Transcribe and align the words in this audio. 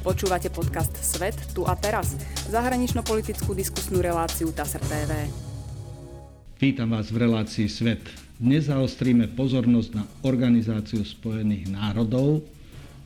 Počúvate 0.00 0.48
podcast 0.48 0.96
Svet 0.96 1.36
tu 1.52 1.68
a 1.68 1.76
teraz, 1.76 2.16
zahranično-politickú 2.48 3.52
diskusnú 3.52 4.00
reláciu 4.00 4.48
TASR 4.48 4.80
TV. 4.88 5.28
Vítam 6.56 6.96
vás 6.96 7.12
v 7.12 7.28
relácii 7.28 7.68
Svet. 7.68 8.00
Dnes 8.40 8.72
zaostríme 8.72 9.28
pozornosť 9.36 9.90
na 9.92 10.08
Organizáciu 10.24 11.04
spojených 11.04 11.68
národov 11.68 12.40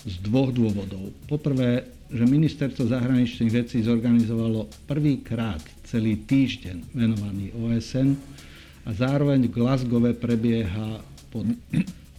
z 0.07 0.23
dvoch 0.23 0.55
dôvodov. 0.55 1.11
Poprvé, 1.27 1.83
že 2.15 2.31
ministerstvo 2.31 2.87
zahraničných 2.87 3.51
vecí 3.51 3.83
zorganizovalo 3.83 4.71
prvýkrát 4.87 5.67
celý 5.91 6.23
týždeň 6.23 6.95
venovaný 6.95 7.51
OSN 7.59 8.15
a 8.87 8.95
zároveň 8.95 9.51
v 9.51 9.55
Glasgowe 9.59 10.15
prebieha 10.15 11.03
pod 11.35 11.43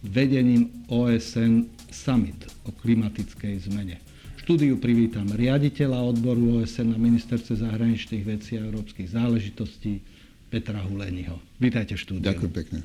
vedením 0.04 0.68
OSN 0.92 1.64
summit 1.88 2.44
o 2.68 2.76
klimatickej 2.76 3.72
zmene 3.72 4.05
štúdiu 4.46 4.78
privítam 4.78 5.26
riaditeľa 5.26 6.06
odboru 6.06 6.62
OSN 6.62 6.94
na 6.94 7.02
ministerstve 7.02 7.66
zahraničných 7.66 8.22
vecí 8.22 8.62
a 8.62 8.70
európskych 8.70 9.18
záležitostí 9.18 10.06
Petra 10.54 10.86
Huleniho. 10.86 11.42
Vítajte 11.58 11.98
v 11.98 12.02
štúdiu. 12.06 12.30
Ďakujem 12.30 12.54
pekne. 12.54 12.80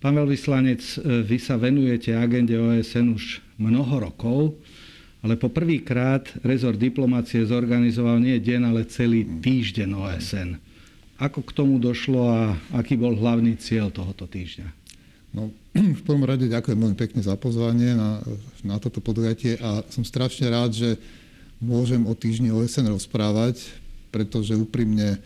Pán 0.00 0.16
veľvyslanec, 0.16 0.80
vy 1.04 1.36
sa 1.36 1.60
venujete 1.60 2.16
agende 2.16 2.56
OSN 2.56 3.12
už 3.12 3.44
mnoho 3.60 4.08
rokov, 4.08 4.56
ale 5.20 5.36
po 5.36 5.52
prvýkrát 5.52 6.24
rezort 6.40 6.80
diplomácie 6.80 7.44
zorganizoval 7.44 8.16
nie 8.16 8.40
deň, 8.40 8.72
ale 8.72 8.88
celý 8.88 9.20
týždeň 9.20 10.00
OSN. 10.00 10.56
Ako 11.20 11.44
k 11.44 11.52
tomu 11.52 11.76
došlo 11.76 12.24
a 12.24 12.56
aký 12.72 12.96
bol 12.96 13.12
hlavný 13.20 13.60
cieľ 13.60 13.92
tohoto 13.92 14.24
týždňa? 14.24 14.85
No, 15.36 15.52
v 16.00 16.02
prvom 16.08 16.24
rade 16.24 16.48
ďakujem 16.48 16.80
veľmi 16.80 16.96
pekne 16.96 17.20
za 17.20 17.36
pozvanie 17.36 17.92
na, 17.92 18.24
na 18.64 18.80
toto 18.80 19.04
podujatie 19.04 19.60
a 19.60 19.84
som 19.92 20.00
strašne 20.00 20.48
rád, 20.48 20.72
že 20.72 20.96
môžem 21.60 22.00
o 22.08 22.16
týždni 22.16 22.48
OSN 22.56 22.88
rozprávať, 22.88 23.60
pretože 24.08 24.56
úprimne 24.56 25.16
e, 25.16 25.18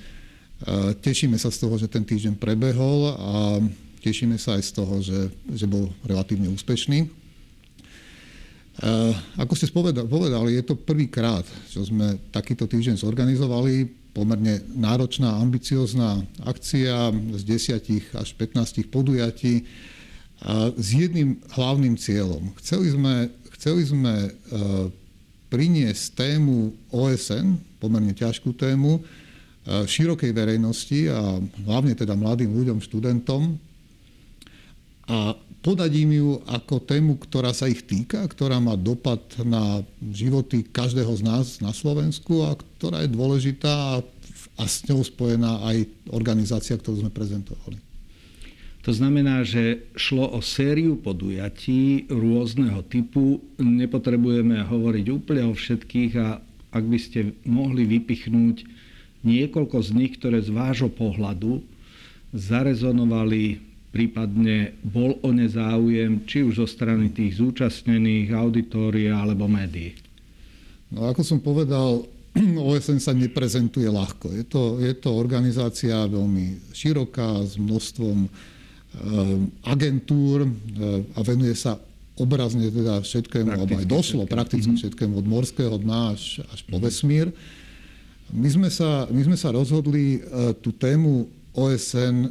tešíme 0.99 1.39
sa 1.39 1.55
z 1.55 1.63
toho, 1.63 1.79
že 1.79 1.87
ten 1.87 2.03
týždeň 2.03 2.35
prebehol 2.43 3.15
a 3.15 3.63
tešíme 4.03 4.35
sa 4.35 4.59
aj 4.59 4.63
z 4.67 4.73
toho, 4.75 4.95
že, 4.99 5.31
že 5.55 5.71
bol 5.71 5.95
relatívne 6.03 6.51
úspešný. 6.51 7.07
E, 7.07 7.09
ako 9.39 9.55
ste 9.55 9.71
povedali, 9.71 10.59
je 10.59 10.65
to 10.67 10.75
prvýkrát, 10.75 11.47
čo 11.71 11.87
sme 11.87 12.19
takýto 12.35 12.67
týždeň 12.67 12.99
zorganizovali. 12.99 14.03
Pomerne 14.11 14.67
náročná, 14.75 15.39
ambiciozná 15.39 16.19
akcia 16.43 17.15
z 17.15 17.43
10 17.79 18.19
až 18.19 18.29
15 18.35 18.91
podujatí 18.91 19.63
s 20.81 20.89
jedným 20.97 21.37
hlavným 21.53 22.01
cieľom. 22.01 22.57
Chceli 22.65 22.97
sme, 22.97 23.15
chceli 23.61 23.83
sme 23.85 24.15
e, 24.25 24.31
priniesť 25.53 26.17
tému 26.17 26.73
OSN, 26.89 27.61
pomerne 27.77 28.17
ťažkú 28.17 28.57
tému, 28.57 28.97
e, 28.97 29.01
širokej 29.85 30.33
verejnosti 30.33 31.13
a 31.13 31.37
hlavne 31.69 31.93
teda 31.93 32.17
mladým 32.17 32.57
ľuďom, 32.57 32.81
študentom 32.81 33.61
a 35.11 35.37
podať 35.61 35.93
im 36.09 36.11
ju 36.17 36.31
ako 36.49 36.89
tému, 36.89 37.21
ktorá 37.21 37.53
sa 37.53 37.69
ich 37.69 37.85
týka, 37.85 38.25
ktorá 38.25 38.57
má 38.63 38.81
dopad 38.81 39.21
na 39.45 39.85
životy 40.01 40.65
každého 40.65 41.13
z 41.21 41.23
nás 41.27 41.47
na 41.61 41.77
Slovensku 41.77 42.49
a 42.49 42.57
ktorá 42.81 43.05
je 43.05 43.13
dôležitá 43.13 44.01
a 44.57 44.63
s 44.65 44.89
ňou 44.89 45.05
spojená 45.05 45.69
aj 45.69 45.85
organizácia, 46.17 46.81
ktorú 46.81 47.05
sme 47.05 47.13
prezentovali. 47.13 47.90
To 48.81 48.97
znamená, 48.97 49.45
že 49.45 49.85
šlo 49.93 50.25
o 50.33 50.41
sériu 50.41 50.97
podujatí 50.97 52.09
rôzneho 52.09 52.81
typu. 52.89 53.45
Nepotrebujeme 53.61 54.65
hovoriť 54.65 55.07
úplne 55.13 55.53
o 55.53 55.53
všetkých 55.53 56.13
a 56.17 56.41
ak 56.73 56.85
by 56.89 56.99
ste 56.99 57.37
mohli 57.45 57.85
vypichnúť 57.85 58.65
niekoľko 59.21 59.79
z 59.85 59.91
nich, 59.93 60.17
ktoré 60.17 60.41
z 60.41 60.49
vášho 60.49 60.89
pohľadu 60.89 61.61
zarezonovali, 62.33 63.61
prípadne 63.93 64.73
bol 64.81 65.19
o 65.21 65.31
ne 65.35 65.45
záujem, 65.51 66.25
či 66.25 66.47
už 66.47 66.65
zo 66.65 66.67
strany 66.71 67.13
tých 67.13 67.37
zúčastnených, 67.37 68.33
auditória 68.33 69.13
alebo 69.13 69.45
médií. 69.51 69.93
No 70.89 71.11
ako 71.11 71.21
som 71.21 71.39
povedal, 71.43 72.07
OSN 72.71 73.03
sa 73.03 73.13
neprezentuje 73.13 73.91
ľahko. 73.91 74.33
Je 74.33 74.47
to, 74.47 74.79
je 74.81 74.95
to 74.97 75.11
organizácia 75.13 76.07
veľmi 76.07 76.73
široká, 76.73 77.43
s 77.45 77.59
množstvom 77.59 78.31
agentúr 79.63 80.45
eh, 80.47 81.17
a 81.17 81.21
venuje 81.23 81.55
sa 81.55 81.79
obrazne 82.19 82.69
teda 82.69 83.01
všetkému, 83.01 83.49
alebo 83.57 83.81
aj 83.81 83.87
doslo 83.89 84.27
prakticky 84.29 84.75
mhm. 84.75 84.81
všetkému 84.83 85.15
od 85.17 85.27
morského 85.27 85.75
dna 85.81 86.13
až, 86.13 86.45
až 86.51 86.61
po 86.67 86.77
mhm. 86.77 86.83
vesmír. 86.85 87.27
My 88.31 88.47
sme 88.47 88.71
sa, 88.71 89.11
my 89.11 89.23
sme 89.27 89.37
sa 89.39 89.55
rozhodli 89.55 90.19
eh, 90.19 90.53
tú 90.59 90.75
tému 90.75 91.31
OSN 91.51 92.31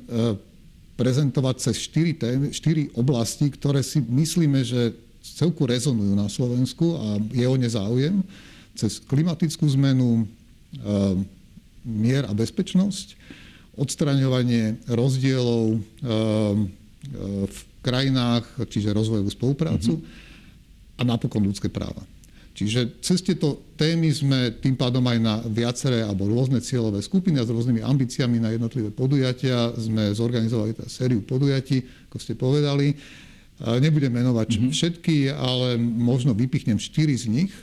prezentovať 0.95 1.55
cez 1.59 1.75
štyri, 1.75 2.15
témy, 2.15 2.55
štyri 2.55 2.87
oblasti, 2.95 3.51
ktoré 3.51 3.83
si 3.83 3.99
myslíme, 3.99 4.63
že 4.63 4.95
celku 5.19 5.67
rezonujú 5.67 6.15
na 6.15 6.31
Slovensku 6.31 6.95
a 6.95 7.19
je 7.35 7.43
o 7.43 7.55
ne 7.59 7.67
záujem. 7.67 8.23
Cez 8.79 9.03
klimatickú 9.03 9.67
zmenu, 9.75 10.23
mier 11.83 12.23
a 12.23 12.31
bezpečnosť, 12.31 13.19
odstraňovanie 13.79 14.83
rozdielov 14.91 15.79
ehm, 15.79 15.79
ehm, 16.03 17.47
v 17.47 17.59
krajinách, 17.79 18.45
čiže 18.67 18.91
rozvojovú 18.91 19.31
spoluprácu 19.31 19.97
mm-hmm. 19.97 20.99
a 20.99 21.01
napokon 21.07 21.47
ľudské 21.47 21.71
práva. 21.71 22.03
Čiže 22.59 22.99
cez 22.99 23.23
tieto 23.23 23.71
témy 23.79 24.11
sme 24.11 24.51
tým 24.59 24.75
pádom 24.75 24.99
aj 25.07 25.17
na 25.23 25.39
viaceré 25.47 26.03
alebo 26.03 26.27
rôzne 26.27 26.59
cieľové 26.59 26.99
skupiny 26.99 27.39
a 27.39 27.47
s 27.47 27.53
rôznymi 27.55 27.79
ambíciami 27.79 28.35
na 28.35 28.51
jednotlivé 28.51 28.91
podujatia 28.91 29.71
sme 29.79 30.11
zorganizovali 30.11 30.75
tá 30.75 30.83
sériu 30.91 31.23
podujatí, 31.23 31.87
ako 32.11 32.17
ste 32.19 32.35
povedali. 32.35 32.99
Nebudem 33.63 34.11
menovať 34.11 34.59
mm-hmm. 34.59 34.71
všetky, 34.75 35.31
ale 35.31 35.79
možno 35.79 36.35
vypichnem 36.35 36.75
štyri 36.75 37.15
z 37.15 37.31
nich. 37.31 37.53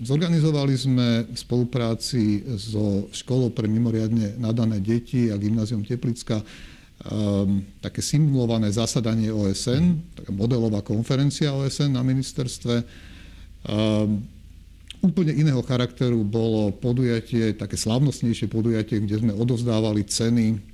Zorganizovali 0.00 0.72
sme 0.80 1.28
v 1.28 1.36
spolupráci 1.36 2.40
so 2.56 3.12
školou 3.12 3.52
pre 3.52 3.68
mimoriadne 3.68 4.40
nadané 4.40 4.80
deti 4.80 5.28
a 5.28 5.36
gymnázium 5.36 5.84
Teplicka 5.84 6.40
um, 6.40 7.60
také 7.84 8.00
simulované 8.00 8.72
zasadanie 8.72 9.28
OSN, 9.28 10.00
taká 10.16 10.32
modelová 10.32 10.80
konferencia 10.80 11.52
OSN 11.52 12.00
na 12.00 12.02
ministerstve. 12.04 12.80
Um, 13.68 14.24
úplne 15.04 15.36
iného 15.36 15.60
charakteru 15.60 16.24
bolo 16.24 16.72
podujatie, 16.72 17.52
také 17.52 17.76
slavnostnejšie 17.76 18.48
podujatie, 18.48 19.04
kde 19.04 19.20
sme 19.20 19.32
odovzdávali 19.36 20.08
ceny 20.08 20.69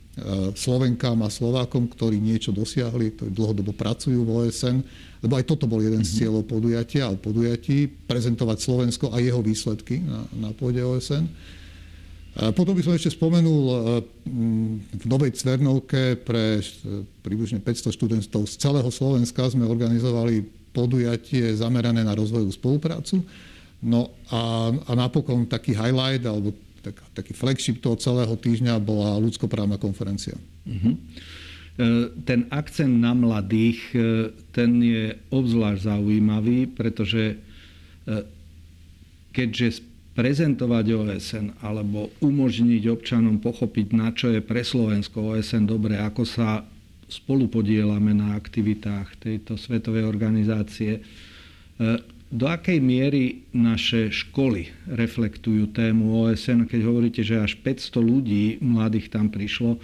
Slovenkám 0.57 1.21
a 1.21 1.29
Slovákom, 1.29 1.93
ktorí 1.93 2.17
niečo 2.17 2.49
dosiahli, 2.49 3.13
ktorí 3.13 3.31
dlhodobo 3.37 3.77
pracujú 3.77 4.25
v 4.25 4.49
OSN 4.49 4.81
lebo 5.27 5.43
aj 5.43 5.45
toto 5.51 5.67
bol 5.67 5.83
jeden 5.83 6.07
z 6.07 6.11
mhm. 6.13 6.17
cieľov 6.23 6.43
podujatia 6.47 7.11
a 7.11 7.19
podujatí, 7.19 7.91
prezentovať 8.07 8.59
Slovensko 8.63 9.11
a 9.11 9.19
jeho 9.19 9.43
výsledky 9.43 9.99
na, 10.07 10.23
na 10.37 10.51
pôde 10.55 10.79
OSN. 10.79 11.27
A 12.37 12.53
potom 12.53 12.77
by 12.77 12.85
som 12.85 12.93
ešte 12.93 13.17
spomenul, 13.17 13.63
e, 13.65 13.75
v 14.93 15.05
Novej 15.09 15.33
Cvernovke 15.41 16.21
pre 16.21 16.61
približne 17.25 17.65
500 17.65 17.97
študentov 17.97 18.45
z 18.45 18.61
celého 18.61 18.91
Slovenska 18.93 19.49
sme 19.49 19.65
organizovali 19.65 20.45
podujatie 20.77 21.57
zamerané 21.57 22.05
na 22.05 22.13
rozvojovú 22.13 22.53
spoluprácu. 22.53 23.25
No 23.81 24.13
a, 24.29 24.69
a 24.69 24.93
napokon 24.93 25.49
taký 25.49 25.73
highlight 25.73 26.29
alebo 26.29 26.53
tak, 26.87 27.03
taký 27.19 27.35
flagship 27.35 27.83
toho 27.83 27.99
celého 27.99 28.35
týždňa 28.39 28.79
bola 28.79 29.19
ľudskoprávna 29.19 29.75
konferencia. 29.83 30.39
Uh-huh. 30.63 30.95
Ten 32.23 32.47
akcent 32.49 33.03
na 33.03 33.13
mladých, 33.13 33.81
e, 33.93 34.33
ten 34.55 34.81
je 34.81 35.13
obzvlášť 35.29 35.93
zaujímavý, 35.93 36.73
pretože 36.73 37.37
e, 37.37 37.37
keďže 39.35 39.85
prezentovať 40.17 40.87
OSN 40.97 41.47
alebo 41.61 42.09
umožniť 42.25 42.83
občanom 42.89 43.37
pochopiť, 43.37 43.87
na 43.93 44.09
čo 44.17 44.33
je 44.33 44.41
pre 44.41 44.65
Slovensko 44.65 45.37
OSN 45.37 45.69
dobre, 45.69 46.01
ako 46.01 46.25
sa 46.25 46.65
spolupodielame 47.07 48.17
na 48.17 48.33
aktivitách 48.33 49.21
tejto 49.21 49.61
svetovej 49.61 50.09
organizácie, 50.09 51.05
do 52.31 52.51
akej 52.51 52.83
miery 52.83 53.47
naše 53.55 54.11
školy 54.11 54.71
reflektujú 54.91 55.71
tému 55.71 56.27
OSN, 56.27 56.67
keď 56.67 56.81
hovoríte, 56.83 57.23
že 57.23 57.39
až 57.39 57.55
500 57.63 58.03
ľudí 58.03 58.45
mladých 58.59 59.15
tam 59.15 59.31
prišlo, 59.31 59.79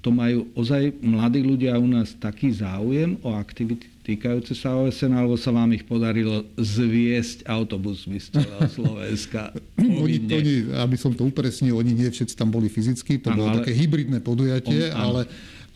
to 0.00 0.08
majú 0.08 0.48
ozaj 0.56 0.96
mladí 1.02 1.44
ľudia 1.44 1.76
u 1.76 1.84
nás 1.84 2.14
taký 2.16 2.54
záujem 2.54 3.20
o 3.20 3.34
aktivity 3.36 3.90
týkajúce 4.10 4.56
sa 4.56 4.74
OSN, 4.74 5.12
alebo 5.12 5.36
sa 5.36 5.52
vám 5.52 5.70
ich 5.76 5.84
podarilo 5.84 6.42
zviesť 6.58 7.46
autobusmi 7.46 8.18
z 8.18 8.40
celého 8.40 8.66
Slovenska? 8.80 9.54
oni, 9.78 10.18
oni, 10.26 10.54
aby 10.74 10.96
som 10.96 11.12
to 11.14 11.28
upresnil, 11.28 11.78
oni 11.78 11.94
nie 11.94 12.08
všetci 12.10 12.34
tam 12.34 12.50
boli 12.50 12.66
fyzicky, 12.66 13.20
to 13.22 13.30
ano, 13.30 13.44
bolo 13.44 13.48
ale... 13.54 13.56
také 13.62 13.72
hybridné 13.76 14.18
podujatie, 14.24 14.90
on, 14.90 14.98
ale, 14.98 15.22
ale 15.22 15.22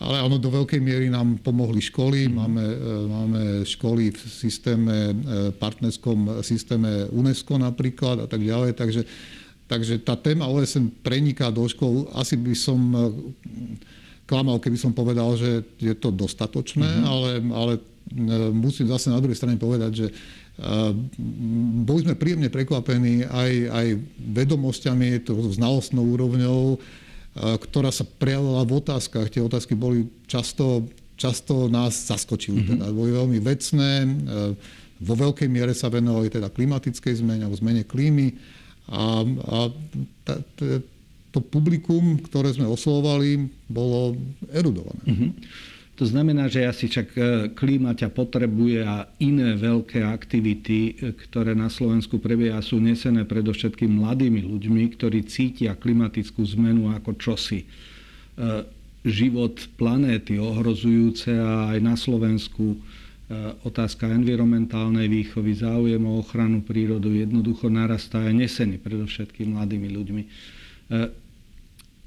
áno, 0.05 0.37
do 0.37 0.53
veľkej 0.53 0.81
miery 0.85 1.09
nám 1.09 1.41
pomohli 1.41 1.81
školy. 1.81 2.29
Mm. 2.29 2.33
Máme, 2.37 2.65
máme 3.09 3.43
školy 3.65 4.13
v 4.13 4.21
systéme, 4.29 5.17
partnerskom 5.57 6.45
systéme 6.45 7.09
UNESCO 7.09 7.57
napríklad 7.57 8.25
a 8.25 8.27
tak 8.29 8.45
ďalej. 8.45 8.77
Takže, 8.77 9.03
takže 9.65 9.95
tá 10.05 10.19
téma 10.19 10.51
OSN 10.51 10.93
preniká 11.01 11.49
do 11.49 11.65
škol. 11.65 12.13
Asi 12.13 12.37
by 12.37 12.53
som 12.53 12.81
klamal, 14.29 14.61
keby 14.61 14.77
som 14.81 14.93
povedal, 14.97 15.37
že 15.37 15.65
je 15.81 15.95
to 15.97 16.13
dostatočné, 16.13 16.89
mm-hmm. 16.89 17.09
ale, 17.09 17.31
ale 17.53 17.73
musím 18.53 18.89
zase 18.89 19.09
na 19.09 19.21
druhej 19.21 19.37
strane 19.37 19.57
povedať, 19.57 19.93
že 20.05 20.07
boli 21.83 22.07
sme 22.07 22.15
príjemne 22.15 22.47
prekvapení 22.47 23.27
aj, 23.27 23.53
aj 23.75 23.87
vedomosťami, 24.23 25.27
to 25.27 25.35
znalostnou 25.51 26.07
úrovňou, 26.15 26.79
ktorá 27.35 27.91
sa 27.91 28.07
prejavila 28.07 28.63
v 28.63 28.79
otázkach. 28.79 29.27
Tie 29.27 29.43
otázky 29.43 29.75
boli 29.75 30.07
často, 30.31 30.87
často 31.19 31.67
nás 31.67 32.07
zaskočili. 32.07 32.63
Mm-hmm. 32.63 32.71
Teda 32.79 32.87
boli 32.95 33.11
veľmi 33.11 33.39
vecné, 33.43 33.91
vo 35.03 35.15
veľkej 35.19 35.49
miere 35.51 35.75
sa 35.75 35.91
venovali 35.91 36.31
teda 36.31 36.49
klimatickej 36.49 37.21
zmene 37.21 37.43
alebo 37.45 37.59
zmene 37.59 37.83
klímy 37.83 38.39
a, 38.89 39.27
a 39.27 39.59
ta, 40.23 40.35
ta, 40.55 40.67
to 41.35 41.39
publikum, 41.43 42.23
ktoré 42.23 42.55
sme 42.55 42.71
oslovovali, 42.71 43.51
bolo 43.67 44.15
erudované. 44.55 45.03
Mm-hmm. 45.03 45.31
To 45.95 46.03
znamená, 46.03 46.51
že 46.51 46.67
asi 46.67 46.91
však 46.91 47.09
e, 47.15 47.21
klíma 47.55 47.95
ťa 47.95 48.11
potrebuje 48.11 48.83
a 48.83 49.07
iné 49.23 49.55
veľké 49.55 50.03
aktivity, 50.03 50.79
e, 50.91 51.15
ktoré 51.15 51.55
na 51.55 51.71
Slovensku 51.71 52.19
prebieha, 52.19 52.59
sú 52.67 52.83
nesené 52.83 53.23
predovšetkým 53.23 54.03
mladými 54.03 54.43
ľuďmi, 54.43 54.83
ktorí 54.99 55.23
cítia 55.31 55.79
klimatickú 55.79 56.43
zmenu 56.59 56.91
ako 56.91 57.15
čosi. 57.15 57.63
E, 57.63 57.67
život 59.07 59.55
planéty 59.79 60.35
ohrozujúce 60.43 61.31
a 61.39 61.77
aj 61.77 61.79
na 61.79 61.95
Slovensku 61.95 62.81
otázka 63.65 64.05
environmentálnej 64.13 65.09
výchovy, 65.09 65.57
záujem 65.57 66.01
o 66.05 66.21
ochranu 66.21 66.61
prírodu 66.61 67.09
jednoducho 67.09 67.73
narastá 67.73 68.21
a 68.21 68.33
nesený 68.33 68.77
predovšetkým 68.81 69.57
mladými 69.57 69.89
ľuďmi 69.93 70.23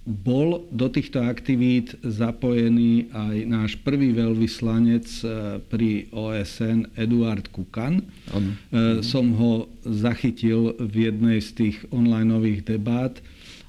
bol 0.08 0.64
do 0.72 0.88
týchto 0.88 1.20
aktivít 1.20 2.00
zapojený 2.00 3.12
aj 3.12 3.36
náš 3.44 3.72
prvý 3.84 4.16
veľvyslanec 4.16 5.04
eh, 5.04 5.28
pri 5.68 6.08
OSN 6.16 6.96
Eduard 6.96 7.52
Kukan. 7.52 8.00
Ano. 8.32 8.52
Eh, 8.72 9.04
som 9.04 9.36
ho 9.36 9.68
zachytil 9.84 10.80
v 10.80 11.12
jednej 11.12 11.44
z 11.44 11.50
tých 11.60 11.78
online 11.92 12.32
debát 12.64 13.20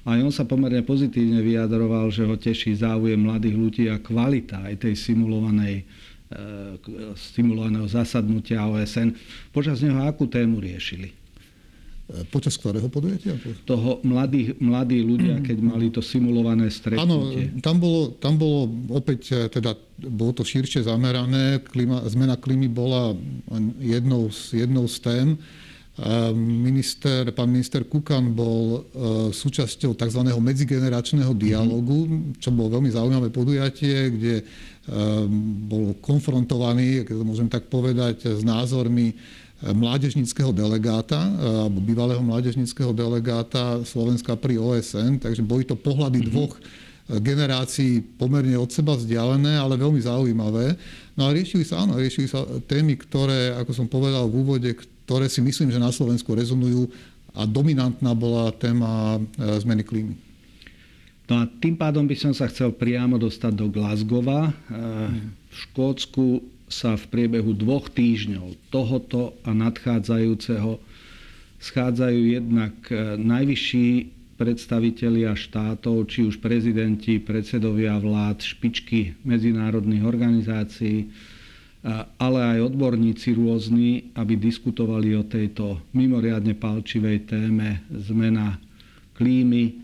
a 0.07 0.15
on 0.15 0.31
sa 0.31 0.47
pomerne 0.47 0.79
pozitívne 0.79 1.43
vyjadroval, 1.43 2.07
že 2.07 2.23
ho 2.23 2.39
teší 2.39 2.79
záujem 2.79 3.19
mladých 3.19 3.55
ľudí 3.59 3.83
a 3.91 3.99
kvalita 3.99 4.63
aj 4.63 4.87
tej 4.87 4.95
simulovanej 4.95 5.83
eh, 5.83 6.79
simulovaného 7.19 7.83
zasadnutia 7.91 8.63
OSN. 8.63 9.11
Počas 9.51 9.83
neho 9.83 9.99
akú 10.07 10.23
tému 10.23 10.63
riešili? 10.63 11.18
Počas 12.33 12.57
ktorého 12.57 12.89
podujatia? 12.89 13.37
Toho 13.69 14.01
mladí, 14.01 14.57
mladí 14.57 15.05
ľudia, 15.05 15.45
keď 15.45 15.57
mali 15.61 15.93
to 15.93 16.01
simulované 16.01 16.65
stretnutie. 16.73 17.53
Áno, 17.53 17.61
tam 17.61 17.77
bolo, 17.77 18.01
tam 18.17 18.33
bolo 18.33 18.65
opäť, 18.97 19.29
e, 19.29 19.45
teda 19.45 19.77
bolo 20.09 20.33
to 20.33 20.41
širšie 20.41 20.89
zamerané. 20.89 21.61
Klima, 21.61 22.01
zmena 22.09 22.33
klímy 22.33 22.65
bola 22.65 23.13
jednou 23.77 24.33
z, 24.33 24.65
jednou 24.65 24.89
z 24.89 24.97
tém. 25.05 25.27
Minister, 26.39 27.27
pán 27.35 27.51
minister 27.51 27.83
Kukan 27.83 28.31
bol 28.31 28.65
e, 28.71 28.79
súčasťou 29.35 29.99
tzv. 29.99 30.21
medzigeneračného 30.31 31.35
dialogu, 31.35 32.07
čo 32.39 32.55
bolo 32.55 32.79
veľmi 32.79 32.87
zaujímavé 32.87 33.27
podujatie, 33.27 34.07
kde 34.15 34.35
e, 34.39 34.43
bol 35.67 35.99
konfrontovaný, 35.99 37.03
keď 37.03 37.15
to 37.19 37.25
môžem 37.27 37.49
tak 37.51 37.67
povedať, 37.67 38.31
s 38.31 38.47
názormi 38.47 39.11
mládežnického 39.59 40.55
delegáta, 40.55 41.19
eh, 41.19 41.67
alebo 41.67 41.83
bývalého 41.83 42.23
mládežnického 42.23 42.95
delegáta 42.95 43.83
Slovenska 43.83 44.39
pri 44.39 44.55
OSN, 44.55 45.19
takže 45.19 45.43
boli 45.43 45.67
to 45.67 45.75
pohľady 45.75 46.23
mm-hmm. 46.23 46.31
dvoch 46.31 46.53
eh, 46.55 47.19
generácií 47.19 47.99
pomerne 48.15 48.55
od 48.55 48.71
seba 48.71 48.95
vzdialené, 48.95 49.59
ale 49.59 49.75
veľmi 49.75 49.99
zaujímavé. 49.99 50.79
No 51.19 51.27
a 51.27 51.35
riešili 51.35 51.67
sa, 51.67 51.83
áno, 51.83 51.99
riešili 51.99 52.31
sa 52.31 52.47
témy, 52.71 52.95
ktoré, 52.95 53.51
ako 53.59 53.71
som 53.75 53.87
povedal 53.91 54.31
v 54.31 54.37
úvode, 54.39 54.69
ktoré 55.03 55.27
si 55.27 55.43
myslím, 55.43 55.75
že 55.75 55.83
na 55.83 55.91
Slovensku 55.91 56.31
rezonujú 56.31 56.87
a 57.35 57.43
dominantná 57.43 58.15
bola 58.15 58.55
téma 58.55 59.19
eh, 59.19 59.59
zmeny 59.59 59.83
klímy. 59.83 60.15
No 61.29 61.43
a 61.43 61.51
tým 61.61 61.77
pádom 61.77 62.09
by 62.09 62.15
som 62.17 62.33
sa 62.33 62.49
chcel 62.49 62.73
priamo 62.73 63.21
dostať 63.21 63.53
do 63.53 63.69
Glasgowa. 63.69 64.49
V 64.65 65.53
Škótsku 65.53 66.41
sa 66.69 66.93
v 66.93 67.03
priebehu 67.09 67.57
dvoch 67.57 67.89
týždňov 67.89 68.69
tohoto 68.69 69.33
a 69.41 69.51
nadchádzajúceho 69.57 70.77
schádzajú 71.59 72.21
jednak 72.39 72.73
e, 72.87 73.19
najvyšší 73.19 73.87
predstavitelia 74.39 75.35
štátov, 75.35 76.07
či 76.07 76.23
už 76.23 76.39
prezidenti, 76.39 77.19
predsedovia 77.19 77.99
vlád, 77.99 78.39
špičky 78.39 79.19
medzinárodných 79.27 80.05
organizácií, 80.07 80.97
e, 81.03 81.07
ale 82.15 82.39
aj 82.55 82.71
odborníci 82.71 83.35
rôzni, 83.35 84.15
aby 84.15 84.39
diskutovali 84.39 85.17
o 85.19 85.27
tejto 85.27 85.83
mimoriadne 85.91 86.55
palčivej 86.55 87.27
téme 87.27 87.83
zmena 87.91 88.55
klímy 89.19 89.75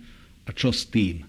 a 0.48 0.56
čo 0.56 0.72
s 0.72 0.88
tým. 0.88 1.20
E, 1.20 1.26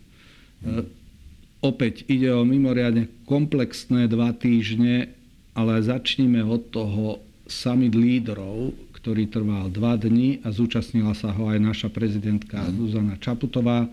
opäť 1.65 2.07
ide 2.07 2.31
o 2.31 2.47
mimoriadne 2.47 3.11
komplexné 3.27 4.07
dva 4.07 4.31
týždne 4.31 5.16
ale 5.57 5.81
začníme 5.81 6.45
od 6.45 6.69
toho 6.69 7.25
summit 7.49 7.97
lídrov, 7.97 8.77
ktorý 8.93 9.25
trval 9.33 9.73
dva 9.73 9.97
dni 9.97 10.45
a 10.45 10.53
zúčastnila 10.53 11.17
sa 11.17 11.33
ho 11.33 11.49
aj 11.49 11.59
naša 11.63 11.89
prezidentka 11.89 12.61
Zuzana 12.77 13.17
Čaputová. 13.17 13.89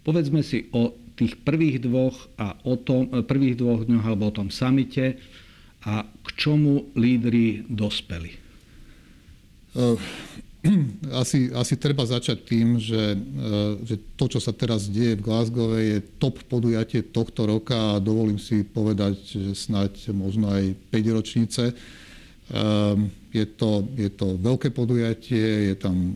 Povedzme 0.00 0.40
si 0.40 0.72
o 0.72 0.96
tých 1.12 1.36
prvých 1.44 1.84
dvoch, 1.84 2.16
a 2.40 2.56
o 2.64 2.80
tom, 2.80 3.12
prvých 3.28 3.60
dvoch 3.60 3.84
dňoch 3.84 4.06
alebo 4.08 4.32
o 4.32 4.36
tom 4.42 4.48
samite 4.48 5.20
a 5.84 6.08
k 6.08 6.28
čomu 6.38 6.88
lídry 6.96 7.68
dospeli. 7.68 8.32
Asi, 11.22 11.50
asi 11.50 11.74
treba 11.74 12.06
začať 12.06 12.46
tým, 12.46 12.78
že, 12.78 13.18
e, 13.18 13.18
že 13.82 13.98
to, 14.14 14.30
čo 14.30 14.38
sa 14.38 14.54
teraz 14.54 14.86
deje 14.86 15.18
v 15.18 15.24
Glasgow, 15.26 15.74
je 15.74 15.98
top 16.22 16.38
podujatie 16.46 17.02
tohto 17.02 17.50
roka 17.50 17.98
a 17.98 18.02
dovolím 18.02 18.38
si 18.38 18.62
povedať, 18.62 19.18
že 19.18 19.58
snáď 19.58 20.14
možno 20.14 20.54
aj 20.54 20.78
5 20.94 21.16
ročnice. 21.18 21.62
E, 21.66 21.74
je 23.32 23.46
to, 23.58 23.90
je 23.98 24.10
to 24.14 24.38
veľké 24.38 24.70
podujatie, 24.70 25.72
je 25.72 25.74
tam, 25.74 26.14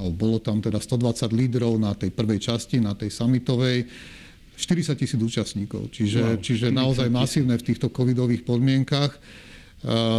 alebo 0.00 0.14
bolo 0.16 0.38
tam 0.40 0.64
teda 0.64 0.80
120 0.80 1.28
lídrov 1.34 1.76
na 1.76 1.92
tej 1.92 2.08
prvej 2.14 2.40
časti, 2.40 2.80
na 2.80 2.96
tej 2.96 3.12
summitovej, 3.12 3.84
40 4.58 4.98
tisíc 4.98 5.20
účastníkov, 5.22 5.94
čiže, 5.94 6.22
wow, 6.22 6.42
čiže 6.42 6.66
naozaj 6.74 7.06
masívne 7.14 7.54
v 7.54 7.66
týchto 7.68 7.94
covidových 7.94 8.42
podmienkach 8.42 9.14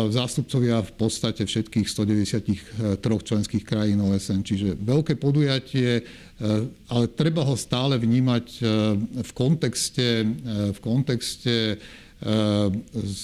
zástupcovia 0.10 0.80
v 0.80 0.94
podstate 0.96 1.44
všetkých 1.44 1.88
193 1.88 3.00
členských 3.04 3.63
krajín 3.68 4.00
OSN. 4.00 4.39
Čiže 4.39 4.80
veľké 4.80 5.20
podujatie, 5.20 6.00
ale 6.88 7.06
treba 7.12 7.44
ho 7.44 7.60
stále 7.60 8.00
vnímať 8.00 8.46
v 9.20 9.32
kontexte, 9.36 10.24
v 10.72 10.80
kontexte 10.80 11.75
z 13.00 13.24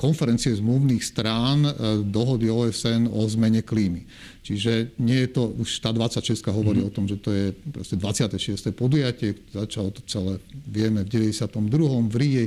konferencie 0.00 0.56
zmluvných 0.56 1.04
strán 1.04 1.60
dohody 2.08 2.48
OSN 2.48 3.08
o 3.12 3.28
zmene 3.28 3.60
klímy. 3.60 4.08
Čiže 4.40 4.96
nie 4.96 5.28
je 5.28 5.28
to, 5.36 5.52
už 5.60 5.84
tá 5.84 5.92
26 5.92 6.40
hovorí 6.48 6.80
mm. 6.80 6.88
o 6.88 6.94
tom, 6.94 7.04
že 7.04 7.20
to 7.20 7.28
je 7.28 7.52
26. 7.76 8.72
podujatie, 8.72 9.36
začalo 9.52 9.92
to 9.92 10.00
celé, 10.08 10.40
vieme, 10.64 11.04
v 11.04 11.36
92. 11.36 11.52
v 12.08 12.16
Ríge 12.16 12.44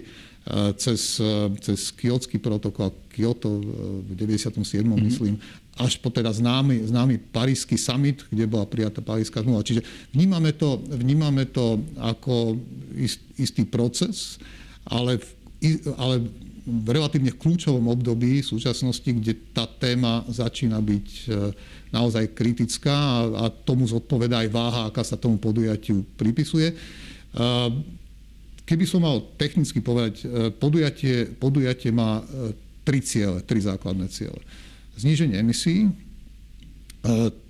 cez, 0.75 1.23
cez 1.63 1.79
Kyotský 1.95 2.35
protokol, 2.35 2.91
Kyoto 3.07 3.63
v 4.03 4.11
97. 4.11 4.59
Mm-hmm. 4.59 5.03
myslím, 5.07 5.35
až 5.79 5.97
po 5.97 6.13
teda 6.13 6.29
známy, 6.29 6.85
známy 6.85 7.17
parísky 7.31 7.79
summit, 7.79 8.27
kde 8.29 8.45
bola 8.45 8.67
prijatá 8.67 9.01
paríska 9.01 9.41
zmluva. 9.41 9.65
Čiže 9.65 9.81
vnímame 10.13 10.53
to, 10.53 10.83
vnímame 10.85 11.49
to 11.49 11.81
ako 11.97 12.59
ist, 12.93 13.23
istý 13.39 13.65
proces, 13.65 14.37
ale, 14.85 15.17
v, 15.17 15.27
ale 15.97 16.15
v 16.63 16.87
relatívne 16.91 17.33
kľúčovom 17.33 17.89
období 17.89 18.43
v 18.43 18.51
súčasnosti, 18.53 19.07
kde 19.07 19.33
tá 19.51 19.65
téma 19.65 20.23
začína 20.29 20.77
byť 20.79 21.07
naozaj 21.89 22.31
kritická 22.37 22.93
a, 22.93 23.19
a 23.47 23.51
tomu 23.51 23.89
zodpoveda 23.89 24.45
aj 24.45 24.49
váha, 24.53 24.81
aká 24.87 25.01
sa 25.01 25.19
tomu 25.19 25.41
podujatiu 25.41 26.05
pripisuje. 26.15 26.71
Keby 28.63 28.85
som 28.87 29.03
mal 29.03 29.19
technicky 29.35 29.83
povedať, 29.83 30.23
e, 30.23 30.25
podujatie, 30.55 31.27
podujatie 31.35 31.91
má 31.91 32.23
e, 32.23 32.55
tri 32.87 33.03
ciele, 33.03 33.43
tri 33.43 33.59
základné 33.59 34.07
ciele. 34.07 34.39
Zníženie 34.95 35.35
emisí, 35.35 35.87
e, 35.87 35.91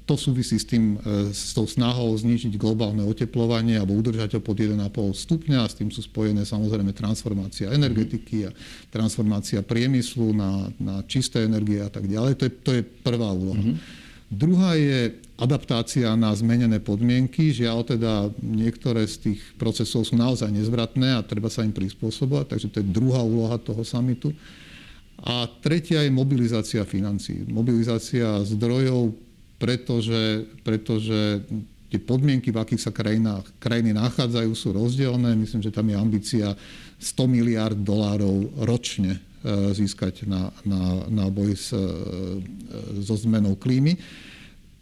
to 0.04 0.20
súvisí 0.20 0.60
s, 0.60 0.68
tým, 0.68 1.00
s 1.32 1.56
tou 1.56 1.64
snahou 1.64 2.12
znižiť 2.12 2.60
globálne 2.60 3.08
oteplovanie 3.08 3.80
alebo 3.80 3.96
udržať 3.96 4.36
ho 4.36 4.42
pod 4.44 4.60
1,5 4.60 4.76
stupňa. 5.16 5.64
S 5.64 5.80
tým 5.80 5.96
sú 5.96 6.04
spojené 6.04 6.44
samozrejme 6.44 6.92
transformácia 6.92 7.72
energetiky 7.72 8.52
a 8.52 8.56
transformácia 8.92 9.64
priemyslu 9.64 10.36
na, 10.36 10.68
na 10.76 11.08
čisté 11.08 11.48
energie 11.48 11.80
a 11.80 11.88
tak 11.88 12.04
ďalej. 12.12 12.36
To 12.36 12.44
je, 12.44 12.52
to 12.52 12.72
je 12.76 12.82
prvá 12.84 13.32
úloha. 13.32 13.64
Mm-hmm. 13.64 14.04
Druhá 14.28 14.76
je 14.76 15.16
adaptácia 15.44 16.08
na 16.16 16.32
zmenené 16.32 16.80
podmienky. 16.80 17.52
Žiaľ 17.52 17.80
teda 17.84 18.14
niektoré 18.40 19.04
z 19.04 19.30
tých 19.30 19.42
procesov 19.60 20.08
sú 20.08 20.16
naozaj 20.16 20.48
nezvratné 20.48 21.20
a 21.20 21.26
treba 21.26 21.52
sa 21.52 21.68
im 21.68 21.76
prispôsobovať, 21.76 22.56
takže 22.56 22.68
to 22.72 22.80
je 22.80 22.92
druhá 22.96 23.20
úloha 23.20 23.60
toho 23.60 23.84
samitu. 23.84 24.32
A 25.20 25.46
tretia 25.60 26.04
je 26.04 26.12
mobilizácia 26.12 26.88
financí. 26.88 27.44
Mobilizácia 27.48 28.40
zdrojov, 28.48 29.12
pretože, 29.60 30.48
pretože 30.64 31.44
tie 31.92 32.00
podmienky, 32.00 32.50
v 32.50 32.60
akých 32.64 32.90
sa 32.90 32.92
krajina, 32.96 33.44
krajiny 33.60 33.94
nachádzajú, 33.94 34.52
sú 34.56 34.74
rozdielne. 34.74 35.36
Myslím, 35.38 35.62
že 35.62 35.76
tam 35.76 35.92
je 35.92 35.96
ambícia 36.00 36.48
100 36.98 37.28
miliard 37.28 37.78
dolárov 37.78 38.64
ročne 38.64 39.22
E, 39.44 39.76
získať 39.76 40.24
na, 40.24 40.56
na, 40.64 41.04
na 41.12 41.26
boj 41.28 41.52
s, 41.52 41.76
e, 41.76 41.84
so 43.04 43.20
zmenou 43.20 43.60
klímy. 43.60 44.00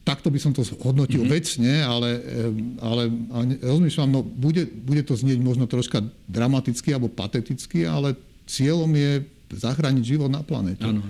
Takto 0.02 0.34
by 0.34 0.40
som 0.42 0.52
to 0.52 0.66
hodnotil 0.82 1.22
mm-hmm. 1.22 1.36
vecne, 1.38 1.74
ale, 1.86 2.10
e, 2.18 2.46
ale, 2.82 3.04
ale 3.30 3.44
rozmýšľam, 3.62 4.10
no 4.10 4.26
bude, 4.26 4.66
bude 4.66 5.06
to 5.06 5.14
znieť 5.14 5.40
možno 5.42 5.70
troška 5.70 6.02
dramaticky 6.26 6.90
alebo 6.92 7.12
pateticky, 7.12 7.86
ale 7.86 8.18
cieľom 8.50 8.90
je 8.98 9.24
zachrániť 9.52 10.04
život 10.04 10.32
na 10.32 10.42
planete. 10.42 10.84
Áno. 10.84 11.06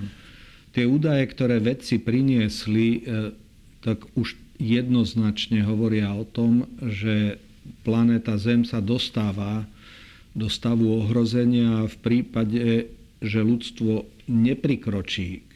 Tie 0.71 0.88
údaje, 0.88 1.27
ktoré 1.31 1.60
vedci 1.60 2.00
priniesli, 2.00 3.03
tak 3.83 4.07
už 4.15 4.39
jednoznačne 4.55 5.62
hovoria 5.67 6.15
o 6.15 6.24
tom, 6.24 6.65
že 6.79 7.38
planéta 7.83 8.39
Zem 8.39 8.63
sa 8.63 8.79
dostáva 8.79 9.67
do 10.31 10.48
stavu 10.48 11.05
ohrozenia 11.05 11.91
v 11.91 11.95
prípade 12.00 12.63
že 13.21 13.45
ľudstvo 13.45 14.10
neprikročí 14.25 15.45
k 15.53 15.55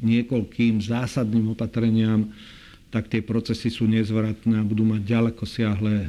niekoľkým 0.00 0.80
zásadným 0.80 1.52
opatreniam, 1.52 2.32
tak 2.90 3.06
tie 3.06 3.22
procesy 3.22 3.70
sú 3.70 3.86
nezvratné 3.86 4.58
a 4.58 4.66
budú 4.66 4.82
mať 4.82 5.02
ďaleko 5.06 5.46
siahle 5.46 5.94
e, 6.06 6.08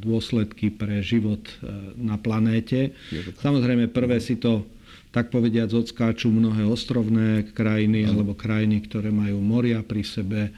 dôsledky 0.00 0.72
pre 0.72 1.04
život 1.04 1.44
e, 1.44 1.54
na 2.00 2.16
planéte. 2.16 2.96
Samozrejme, 3.44 3.92
prvé 3.92 4.24
si 4.24 4.40
to 4.40 4.64
tak 5.12 5.28
povediať 5.28 5.70
odskáču 5.70 6.32
mnohé 6.32 6.64
ostrovné 6.64 7.44
krajiny 7.52 8.08
alebo 8.08 8.32
krajiny, 8.32 8.82
ktoré 8.88 9.12
majú 9.12 9.38
moria 9.44 9.84
pri 9.84 10.02
sebe, 10.02 10.40
e, 10.48 10.52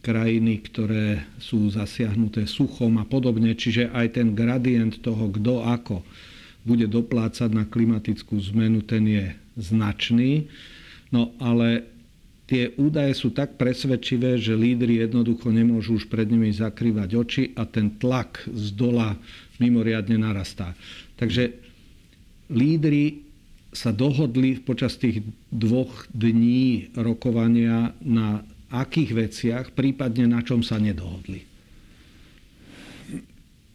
krajiny, 0.00 0.64
ktoré 0.64 1.28
sú 1.36 1.68
zasiahnuté 1.68 2.48
suchom 2.48 3.00
a 3.00 3.04
podobne. 3.04 3.52
Čiže 3.52 3.92
aj 3.92 4.16
ten 4.16 4.32
gradient 4.32 4.96
toho, 5.00 5.28
kto 5.28 5.64
ako 5.64 6.00
bude 6.64 6.88
doplácať 6.88 7.50
na 7.52 7.68
klimatickú 7.68 8.38
zmenu, 8.52 8.80
ten 8.80 9.04
je 9.04 9.24
značný. 9.60 10.46
No 11.12 11.36
ale 11.36 11.84
tie 12.48 12.72
údaje 12.80 13.12
sú 13.12 13.30
tak 13.30 13.60
presvedčivé, 13.60 14.40
že 14.40 14.56
lídry 14.56 15.04
jednoducho 15.04 15.52
nemôžu 15.52 16.00
už 16.00 16.08
pred 16.08 16.26
nimi 16.26 16.48
zakrývať 16.50 17.10
oči 17.12 17.42
a 17.54 17.68
ten 17.68 18.00
tlak 18.00 18.48
z 18.48 18.72
dola 18.72 19.14
mimoriadne 19.60 20.16
narastá. 20.16 20.72
Takže 21.20 21.52
lídry 22.50 23.28
sa 23.72 23.92
dohodli 23.92 24.60
počas 24.60 25.00
tých 25.00 25.24
dvoch 25.48 26.04
dní 26.12 26.92
rokovania 26.92 27.96
na 28.04 28.44
akých 28.68 29.10
veciach, 29.12 29.66
prípadne 29.72 30.28
na 30.28 30.40
čom 30.44 30.60
sa 30.64 30.76
nedohodli. 30.76 31.51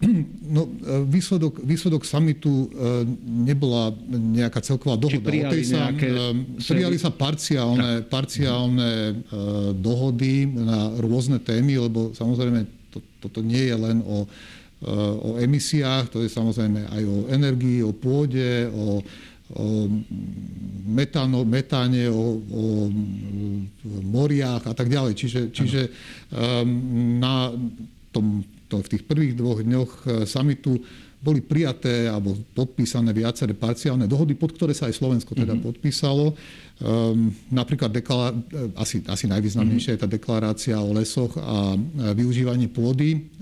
No, 0.47 0.63
e, 0.63 1.03
výsledok, 1.03 1.59
výsledok 1.59 2.05
samitu 2.07 2.49
e, 2.49 2.67
nebola 3.27 3.91
nejaká 4.07 4.63
celková 4.63 4.95
dohoda. 4.95 5.19
Či 5.19 5.25
prijali, 5.25 5.63
sa. 5.65 5.91
E, 5.91 6.07
prijali 6.63 6.97
sa 7.01 7.11
parciálne, 7.11 8.05
parciálne 8.07 9.25
dohody 9.75 10.47
na 10.47 10.93
rôzne 11.01 11.43
témy, 11.43 11.81
lebo 11.81 12.15
samozrejme 12.15 12.63
to, 12.93 13.03
toto 13.19 13.43
nie 13.43 13.67
je 13.67 13.75
len 13.75 13.99
o, 14.07 14.23
o 15.19 15.29
emisiách, 15.41 16.13
to 16.13 16.23
je 16.23 16.29
samozrejme 16.31 16.87
aj 16.87 17.03
o 17.03 17.17
energii, 17.27 17.83
o 17.83 17.91
pôde, 17.91 18.71
o, 18.71 19.03
o 19.57 19.65
metáno, 20.87 21.43
metáne, 21.43 22.07
o, 22.07 22.39
o 22.39 22.63
moriach 24.05 24.63
a 24.63 24.73
tak 24.77 24.87
ďalej. 24.87 25.13
Čiže, 25.17 25.41
čiže 25.51 25.81
na 27.19 27.51
tom 28.15 28.47
to 28.67 28.83
v 28.83 28.91
tých 28.91 29.03
prvých 29.07 29.33
dvoch 29.33 29.59
dňoch 29.63 29.91
e, 30.03 30.07
samitu 30.27 30.79
boli 31.17 31.41
prijaté 31.41 32.05
alebo 32.05 32.37
podpísané 32.53 33.09
viaceré 33.09 33.57
parciálne 33.57 34.05
dohody, 34.05 34.37
pod 34.37 34.53
ktoré 34.53 34.77
sa 34.77 34.85
aj 34.85 35.01
Slovensko 35.01 35.33
teda 35.33 35.57
mm-hmm. 35.57 35.65
podpísalo. 35.65 36.37
Um, 36.77 37.33
napríklad 37.49 37.89
deklará- 37.89 38.37
e, 38.37 38.69
asi, 38.77 39.01
asi 39.01 39.25
najvýznamnejšia 39.25 39.97
mm-hmm. 39.97 40.03
je 40.03 40.03
tá 40.05 40.09
deklarácia 40.09 40.77
o 40.77 40.93
lesoch 40.93 41.33
a 41.41 41.73
e, 41.73 41.77
využívaní 42.13 42.69
pôdy. 42.69 43.33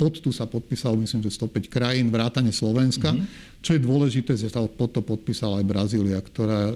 Pod 0.00 0.24
tu 0.24 0.32
sa 0.32 0.48
podpísalo, 0.48 0.96
myslím, 1.04 1.26
že 1.26 1.36
105 1.36 1.68
krajín, 1.68 2.08
vrátane 2.08 2.54
Slovenska. 2.54 3.12
Mm-hmm. 3.12 3.60
Čo 3.60 3.70
je 3.76 3.80
dôležité, 3.82 4.32
že 4.38 4.48
sa 4.48 4.64
pod 4.64 4.96
to 4.96 5.04
podpísala 5.04 5.60
aj 5.60 5.66
Brazília, 5.68 6.16
ktorá 6.22 6.72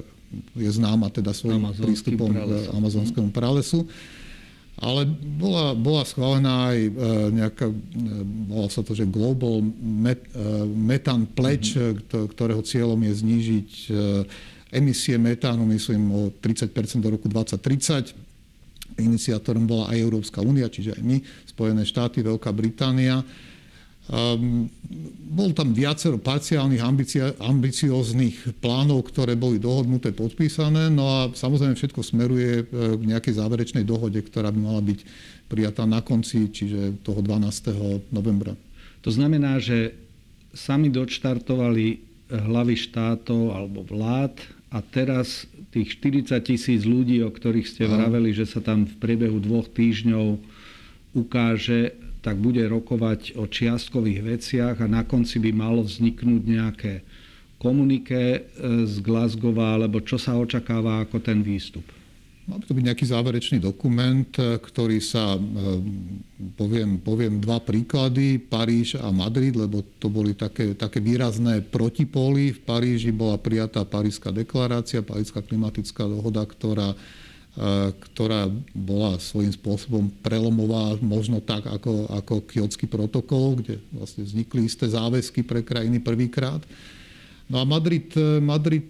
je 0.56 0.70
známa 0.72 1.12
teda 1.12 1.32
svojím 1.36 1.68
prístupom 1.76 2.28
k 2.32 2.72
amazonskému 2.72 3.30
pralesu. 3.32 3.84
Ale 4.80 5.04
bola, 5.36 5.76
bola 5.76 6.02
schválená 6.02 6.72
aj 6.72 6.78
e, 6.80 6.90
nejaká, 7.36 7.68
e, 7.68 7.74
volá 8.48 8.72
sa 8.72 8.80
to, 8.80 8.96
že 8.96 9.04
Global 9.04 9.60
Met, 9.78 10.24
e, 10.32 10.64
Metan 10.64 11.28
Pledge, 11.28 11.76
mm-hmm. 11.76 12.32
ktorého 12.32 12.64
cieľom 12.64 12.98
je 13.04 13.12
znížiť 13.12 13.70
emisie 14.72 15.20
metánu, 15.20 15.68
myslím, 15.68 16.02
o 16.10 16.20
30% 16.32 16.72
do 17.04 17.12
roku 17.12 17.28
2030. 17.28 18.16
Iniciátorom 18.96 19.68
bola 19.68 19.92
aj 19.92 20.00
Európska 20.00 20.40
únia, 20.40 20.72
čiže 20.72 20.96
aj 20.96 21.02
my, 21.04 21.20
Spojené 21.44 21.84
štáty, 21.84 22.24
Veľká 22.24 22.48
Británia. 22.56 23.20
Um, 24.10 24.66
bol 25.32 25.54
tam 25.54 25.70
viacero 25.70 26.18
parciálnych 26.18 26.82
ambicióznych 27.38 28.58
plánov, 28.58 29.08
ktoré 29.08 29.38
boli 29.38 29.62
dohodnuté, 29.62 30.10
podpísané, 30.10 30.90
no 30.90 31.06
a 31.06 31.18
samozrejme 31.30 31.78
všetko 31.78 32.02
smeruje 32.04 32.50
e, 32.60 32.64
k 32.68 33.02
nejakej 33.08 33.40
záverečnej 33.40 33.86
dohode, 33.86 34.20
ktorá 34.20 34.52
by 34.52 34.60
mala 34.60 34.82
byť 34.84 35.00
prijatá 35.46 35.88
na 35.88 36.04
konci, 36.04 36.50
čiže 36.52 37.00
toho 37.06 37.24
12. 37.24 38.12
novembra. 38.12 38.52
To 39.06 39.10
znamená, 39.14 39.62
že 39.62 39.96
sami 40.52 40.92
dočtartovali 40.92 42.02
hlavy 42.28 42.74
štátov 42.76 43.56
alebo 43.56 43.86
vlád 43.86 44.36
a 44.68 44.84
teraz 44.84 45.48
tých 45.72 45.96
40 46.00 46.36
tisíc 46.44 46.84
ľudí, 46.84 47.24
o 47.24 47.32
ktorých 47.32 47.68
ste 47.70 47.88
vraveli, 47.88 48.36
že 48.36 48.44
sa 48.44 48.60
tam 48.60 48.84
v 48.84 48.94
priebehu 49.00 49.40
dvoch 49.40 49.68
týždňov 49.72 50.36
ukáže, 51.16 51.96
tak 52.22 52.38
bude 52.38 52.62
rokovať 52.70 53.34
o 53.34 53.50
čiastkových 53.50 54.20
veciach 54.22 54.76
a 54.78 54.86
na 54.86 55.02
konci 55.02 55.42
by 55.42 55.50
malo 55.50 55.82
vzniknúť 55.82 56.42
nejaké 56.46 56.92
komuniké 57.58 58.24
e, 58.38 58.40
z 58.86 58.98
Glasgow, 59.02 59.54
alebo 59.58 60.02
čo 60.02 60.18
sa 60.18 60.38
očakáva 60.38 61.02
ako 61.02 61.18
ten 61.22 61.42
výstup? 61.42 61.86
Mal 62.42 62.58
by 62.58 62.66
to 62.66 62.74
byť 62.74 62.86
nejaký 62.90 63.06
záverečný 63.06 63.58
dokument, 63.62 64.26
e, 64.34 64.58
ktorý 64.58 64.98
sa, 64.98 65.34
e, 65.34 65.40
poviem, 66.58 66.98
poviem 66.98 67.38
dva 67.38 67.62
príklady, 67.62 68.42
Paríž 68.42 68.98
a 68.98 69.14
Madrid, 69.14 69.54
lebo 69.54 69.86
to 70.02 70.10
boli 70.10 70.34
také, 70.34 70.74
také 70.74 70.98
výrazné 70.98 71.62
protipóly. 71.62 72.50
V 72.54 72.60
Paríži 72.66 73.14
bola 73.14 73.38
prijatá 73.38 73.86
Parížská 73.86 74.34
deklarácia, 74.34 75.06
Parížská 75.06 75.42
klimatická 75.46 76.02
dohoda, 76.06 76.42
ktorá 76.42 76.98
ktorá 78.08 78.48
bola 78.72 79.20
svojím 79.20 79.52
spôsobom 79.52 80.08
prelomová, 80.24 80.96
možno 81.04 81.36
tak 81.44 81.68
ako, 81.68 82.08
ako 82.08 82.48
kiotský 82.48 82.88
protokol, 82.88 83.60
kde 83.60 83.76
vlastne 83.92 84.24
vznikli 84.24 84.64
isté 84.64 84.88
záväzky 84.88 85.44
pre 85.44 85.60
krajiny 85.60 86.00
prvýkrát. 86.00 86.64
No 87.52 87.60
a 87.60 87.68
Madrid, 87.68 88.08
Madrid 88.40 88.88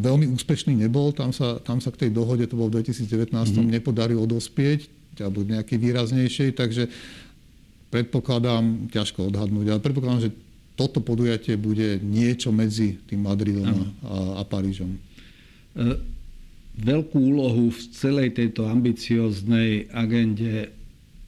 veľmi 0.00 0.32
úspešný 0.32 0.72
nebol, 0.72 1.12
tam 1.12 1.36
sa, 1.36 1.60
tam 1.60 1.84
sa 1.84 1.92
k 1.92 2.08
tej 2.08 2.10
dohode, 2.16 2.48
to 2.48 2.56
bolo 2.56 2.72
v 2.72 2.80
2019, 2.80 3.28
mm-hmm. 3.28 3.68
nepodarilo 3.68 4.24
dospieť, 4.24 4.88
alebo 5.20 5.44
nejaký 5.44 5.76
výraznejšej, 5.76 6.56
takže 6.56 6.88
predpokladám, 7.92 8.88
ťažko 8.88 9.28
odhadnúť, 9.28 9.68
ale 9.68 9.84
predpokladám, 9.84 10.32
že 10.32 10.34
toto 10.72 11.04
podujatie 11.04 11.60
bude 11.60 12.00
niečo 12.00 12.48
medzi 12.48 12.96
tým 13.04 13.28
Madridom 13.28 13.92
a, 14.00 14.40
a 14.40 14.42
Parížom. 14.48 14.96
E- 15.76 16.21
veľkú 16.78 17.18
úlohu 17.18 17.68
v 17.68 17.80
celej 17.92 18.38
tejto 18.40 18.64
ambicioznej 18.64 19.92
agende 19.92 20.72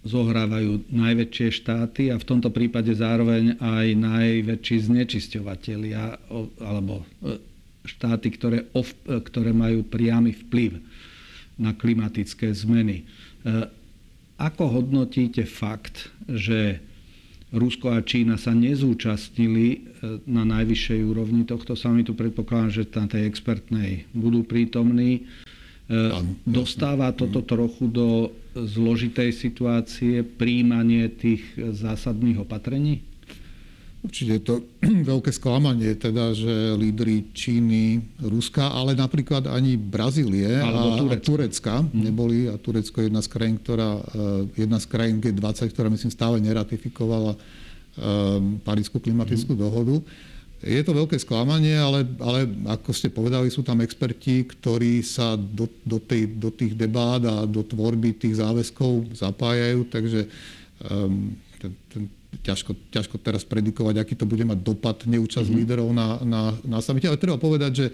zohrávajú 0.04 0.92
najväčšie 0.92 1.48
štáty 1.64 2.02
a 2.12 2.20
v 2.20 2.28
tomto 2.28 2.52
prípade 2.52 2.92
zároveň 2.92 3.56
aj 3.56 3.86
najväčší 3.96 4.76
znečisťovateľia 4.92 6.20
alebo 6.60 7.04
e, 7.24 7.40
štáty, 7.88 8.28
ktoré, 8.36 8.68
ktoré 9.04 9.52
majú 9.56 9.84
priamy 9.84 10.36
vplyv 10.36 10.80
na 11.60 11.76
klimatické 11.76 12.50
zmeny. 12.50 13.04
Ako 14.40 14.80
hodnotíte 14.80 15.46
fakt, 15.46 16.10
že 16.26 16.82
Rusko 17.52 17.92
a 17.92 18.00
Čína 18.00 18.40
sa 18.40 18.56
nezúčastnili 18.56 19.84
na 20.24 20.42
najvyššej 20.48 21.00
úrovni 21.04 21.44
tohto 21.44 21.76
samitu? 21.76 22.16
Predpokladám, 22.16 22.70
že 22.72 22.88
na 22.96 23.06
tej 23.06 23.28
expertnej 23.28 24.08
budú 24.16 24.46
prítomní. 24.46 25.28
Dostáva 26.48 27.12
toto 27.12 27.44
trochu 27.44 27.92
do 27.92 28.08
zložitej 28.56 29.30
situácie 29.36 30.24
príjmanie 30.24 31.12
tých 31.12 31.44
zásadných 31.56 32.40
opatrení? 32.40 33.04
Určite 34.04 34.30
je 34.36 34.42
to 34.44 34.54
veľké 35.16 35.32
sklamanie, 35.32 35.96
teda, 35.96 36.36
že 36.36 36.76
lídry 36.76 37.32
Číny, 37.32 38.04
Ruska, 38.20 38.68
ale 38.68 38.92
napríklad 38.92 39.48
ani 39.48 39.80
Brazílie 39.80 40.60
a, 40.60 40.68
Turecka. 41.00 41.08
a 41.08 41.24
Turecka 41.24 41.74
mm. 41.80 41.88
neboli. 41.96 42.38
A 42.52 42.60
Turecko 42.60 43.00
je 43.00 43.08
jedna 43.08 43.24
z 43.24 43.28
krajín, 43.32 43.56
ktorá, 43.56 43.96
eh, 43.96 44.60
jedna 44.60 44.76
z 44.76 44.86
krajín 44.92 45.24
G20, 45.24 45.72
ktorá 45.72 45.88
myslím 45.88 46.12
stále 46.12 46.36
neratifikovala 46.44 47.32
um, 47.34 48.60
Parísku 48.60 49.00
klimatickú 49.00 49.56
mm. 49.56 49.60
dohodu. 49.60 49.96
Je 50.64 50.80
to 50.80 50.96
veľké 50.96 51.20
sklamanie, 51.20 51.76
ale, 51.76 52.08
ale 52.24 52.48
ako 52.64 52.96
ste 52.96 53.12
povedali, 53.12 53.52
sú 53.52 53.60
tam 53.60 53.84
experti, 53.84 54.48
ktorí 54.48 55.04
sa 55.04 55.36
do, 55.36 55.68
do, 55.84 56.00
tej, 56.00 56.40
do 56.40 56.48
tých 56.48 56.72
debát 56.72 57.20
a 57.20 57.44
do 57.44 57.60
tvorby 57.60 58.16
tých 58.16 58.40
záväzkov 58.40 59.12
zapájajú, 59.12 59.84
takže 59.92 60.24
um, 60.88 61.36
ten, 61.60 61.72
ten, 61.92 62.02
ťažko, 62.42 62.72
ťažko 62.90 63.16
teraz 63.22 63.46
predikovať, 63.46 63.94
aký 64.00 64.14
to 64.18 64.26
bude 64.26 64.42
mať 64.42 64.58
dopad 64.64 65.06
neúčasť 65.06 65.46
mm-hmm. 65.46 65.60
líderov 65.62 65.88
na, 65.94 66.18
na, 66.24 66.42
na 66.66 66.78
samite. 66.82 67.06
Ale 67.06 67.20
treba 67.20 67.38
povedať, 67.38 67.72
že 67.72 67.86
e, 67.88 67.92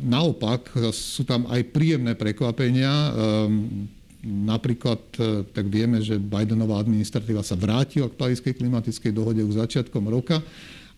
naopak 0.00 0.72
sú 0.94 1.26
tam 1.28 1.44
aj 1.50 1.60
príjemné 1.74 2.16
prekvapenia. 2.16 2.88
E, 2.88 3.10
napríklad, 4.22 5.02
tak 5.50 5.66
vieme, 5.66 5.98
že 5.98 6.14
Bidenová 6.14 6.78
administratíva 6.78 7.42
sa 7.42 7.58
vrátila 7.58 8.06
k 8.06 8.14
Parískej 8.14 8.54
klimatickej 8.54 9.10
dohode 9.10 9.42
už 9.42 9.58
začiatkom 9.58 10.06
roka, 10.06 10.38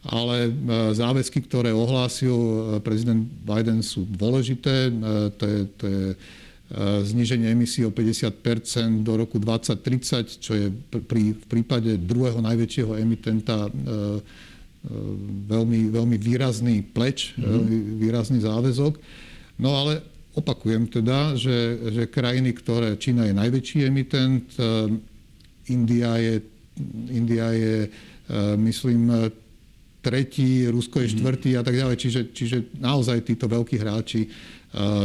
ale 0.04 0.52
záväzky, 0.92 1.40
ktoré 1.49 1.73
ohlásil 1.73 2.37
prezident 2.84 3.25
Biden 3.25 3.80
sú 3.80 4.04
dôležité. 4.04 4.92
To 5.40 5.44
je, 5.49 5.61
to 5.80 5.84
je 5.88 6.04
zníženie 7.04 7.52
emisí 7.52 7.85
o 7.85 7.92
50% 7.92 9.04
do 9.04 9.21
roku 9.21 9.37
2030, 9.37 10.40
čo 10.40 10.52
je 10.56 10.73
pri, 10.88 11.37
v 11.37 11.44
prípade 11.44 12.00
druhého 12.00 12.40
najväčšieho 12.40 12.97
emitenta 12.97 13.68
e, 13.68 13.71
e, 13.71 13.73
veľmi, 15.44 15.92
veľmi 15.92 16.16
výrazný 16.16 16.80
pleč, 16.80 17.37
mm-hmm. 17.37 18.00
výrazný 18.00 18.40
záväzok. 18.40 18.97
No 19.61 19.76
ale 19.76 20.00
opakujem 20.35 20.88
teda, 20.88 21.37
že, 21.37 21.78
že 21.94 22.02
krajiny, 22.11 22.56
ktoré 22.56 22.97
Čína 22.99 23.28
je 23.28 23.35
najväčší 23.38 23.78
emitent, 23.87 24.50
India 25.71 26.18
je, 26.18 26.42
India 27.12 27.54
je 27.54 27.87
myslím, 28.59 29.30
tretí, 30.04 30.68
Rusko 30.68 31.00
je 31.00 31.09
mhm. 31.09 31.14
štvrtý 31.16 31.50
a 31.56 31.62
tak 31.64 31.75
ďalej. 31.80 31.97
Čiže, 31.97 32.21
čiže 32.37 32.56
naozaj 32.76 33.25
títo 33.25 33.49
veľkí 33.49 33.80
hráči 33.80 34.28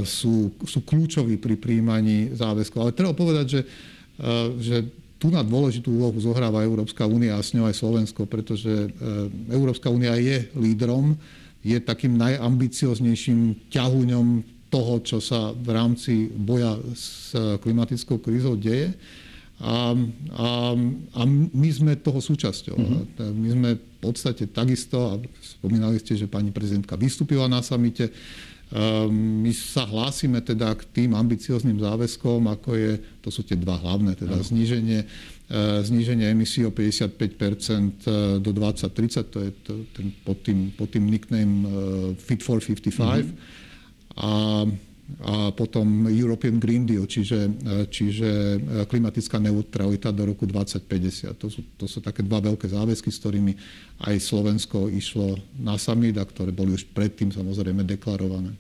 sú, 0.02 0.50
sú 0.66 0.80
kľúčoví 0.82 1.38
pri 1.38 1.56
príjmaní 1.56 2.34
záväzkov. 2.34 2.80
Ale 2.82 2.98
treba 2.98 3.14
povedať, 3.14 3.46
že, 3.46 3.62
uh, 3.66 4.50
že 4.58 4.90
tu 5.22 5.30
na 5.30 5.46
dôležitú 5.46 5.94
úlohu 5.94 6.18
zohráva 6.18 6.66
Európska 6.66 7.06
únia 7.06 7.38
a 7.38 7.44
s 7.46 7.54
ňou 7.54 7.70
aj 7.70 7.78
Slovensko, 7.78 8.26
pretože 8.26 8.70
uh, 8.70 9.30
Európska 9.54 9.94
únia 9.94 10.18
je 10.18 10.50
lídrom, 10.58 11.14
je 11.60 11.78
takým 11.78 12.16
najambicioznejším 12.16 13.70
ťahuňom 13.70 14.28
toho, 14.70 15.02
čo 15.02 15.18
sa 15.18 15.52
v 15.52 15.70
rámci 15.74 16.30
boja 16.30 16.78
s 16.94 17.34
klimatickou 17.36 18.22
krízou 18.22 18.54
deje. 18.56 18.94
A, 19.60 19.92
a, 20.40 20.48
a 21.20 21.22
my 21.52 21.70
sme 21.74 22.00
toho 22.00 22.24
súčasťou. 22.24 22.80
Mm-hmm. 22.80 23.04
My 23.36 23.50
sme 23.52 23.70
v 23.76 23.98
podstate 24.00 24.48
takisto, 24.48 24.96
a 24.96 25.14
spomínali 25.44 26.00
ste, 26.00 26.16
že 26.16 26.32
pani 26.32 26.56
prezidentka 26.56 26.96
vystúpila 26.96 27.52
na 27.52 27.60
samite, 27.60 28.08
my 29.10 29.50
sa 29.50 29.82
hlásime 29.90 30.46
teda 30.46 30.78
k 30.78 30.86
tým 30.94 31.18
ambiciozným 31.18 31.82
záväzkom, 31.82 32.46
ako 32.54 32.78
je, 32.78 32.92
to 33.26 33.34
sú 33.34 33.42
tie 33.42 33.58
dva 33.58 33.82
hlavné, 33.82 34.14
teda 34.14 34.38
no. 34.38 34.46
zníženie, 34.46 35.10
zníženie 35.82 36.30
emisí 36.30 36.62
o 36.62 36.70
55% 36.70 38.38
do 38.38 38.52
2030, 38.54 39.34
to 39.34 39.38
je 39.42 39.52
to, 39.66 39.74
ten, 39.98 40.14
pod, 40.22 40.46
tým, 40.46 40.70
pod 40.78 40.94
tým 40.94 41.10
nickname 41.10 41.66
Fit 42.22 42.46
for 42.46 42.62
55. 42.62 42.94
Mm-hmm. 42.94 43.34
A 44.22 44.30
a 45.26 45.50
potom 45.52 46.06
European 46.06 46.62
Green 46.62 46.86
Deal, 46.86 47.10
čiže, 47.10 47.50
čiže 47.90 48.62
klimatická 48.86 49.42
neutralita 49.42 50.14
do 50.14 50.30
roku 50.30 50.46
2050. 50.46 51.34
To 51.34 51.50
sú, 51.50 51.62
to 51.76 51.86
sú 51.90 51.98
také 52.00 52.22
dva 52.22 52.38
veľké 52.38 52.70
záväzky, 52.70 53.10
s 53.10 53.18
ktorými 53.18 53.58
aj 54.06 54.16
Slovensko 54.22 54.86
išlo 54.86 55.42
na 55.58 55.82
summit 55.82 56.14
a 56.22 56.24
ktoré 56.24 56.54
boli 56.54 56.78
už 56.78 56.94
predtým 56.94 57.34
samozrejme 57.34 57.82
deklarované. 57.90 58.54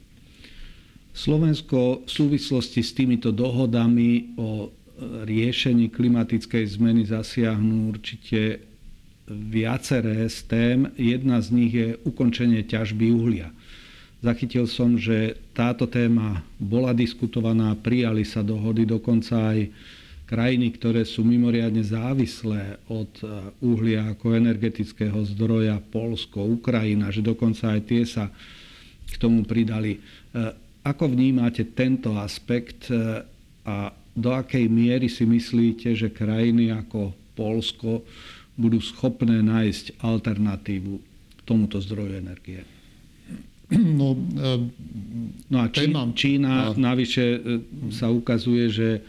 Slovensko 1.13 2.05
v 2.05 2.09
súvislosti 2.09 2.79
s 2.85 2.95
týmito 2.95 3.33
dohodami 3.33 4.33
o 4.37 4.71
riešení 4.99 5.89
klimatickej 5.89 6.75
zmeny 6.75 7.07
zasiahnu 7.07 7.95
určite 7.95 8.59
viaceré 9.29 10.27
z 10.27 10.39
tém. 10.49 10.77
Jedna 10.97 11.39
z 11.39 11.47
nich 11.53 11.73
je 11.73 11.95
ukončenie 12.03 12.65
ťažby 12.65 13.13
uhlia. 13.13 13.53
Zachytil 14.19 14.67
som, 14.67 14.99
že 14.99 15.39
táto 15.55 15.87
téma 15.87 16.43
bola 16.59 16.91
diskutovaná, 16.91 17.71
prijali 17.79 18.27
sa 18.27 18.43
dohody, 18.43 18.83
dokonca 18.83 19.55
aj 19.55 19.71
krajiny, 20.27 20.75
ktoré 20.75 21.07
sú 21.07 21.23
mimoriadne 21.23 21.79
závislé 21.79 22.77
od 22.91 23.09
e, 23.23 23.25
uhlia 23.63 24.11
ako 24.11 24.35
energetického 24.35 25.17
zdroja, 25.23 25.79
Polsko, 25.79 26.43
Ukrajina, 26.43 27.09
že 27.09 27.23
dokonca 27.23 27.73
aj 27.73 27.81
tie 27.87 28.03
sa 28.03 28.27
k 29.09 29.15
tomu 29.17 29.47
pridali. 29.47 30.03
E, 30.83 30.89
ako 30.89 31.11
vnímate 31.11 31.75
tento 31.75 32.15
aspekt 32.15 32.87
e, 32.87 33.23
a 33.67 33.91
do 34.15 34.29
akej 34.35 34.67
miery 34.67 35.07
si 35.07 35.23
myslíte, 35.23 35.95
že 35.95 36.11
krajiny 36.11 36.71
ako 36.75 37.13
Polsko 37.35 38.03
budú 38.59 38.83
schopné 38.83 39.39
nájsť 39.39 40.03
alternatívu 40.03 40.99
tomuto 41.47 41.79
zdroju 41.79 42.19
energie? 42.19 42.61
No, 43.69 44.17
no 45.45 45.57
a 45.61 45.69
Čí, 45.69 45.93
Čína 45.93 46.73
a... 46.73 46.75
navyše 46.75 47.25
e, 47.37 47.39
sa 47.93 48.09
ukazuje, 48.09 48.65
že 48.73 48.89
e, 48.97 49.01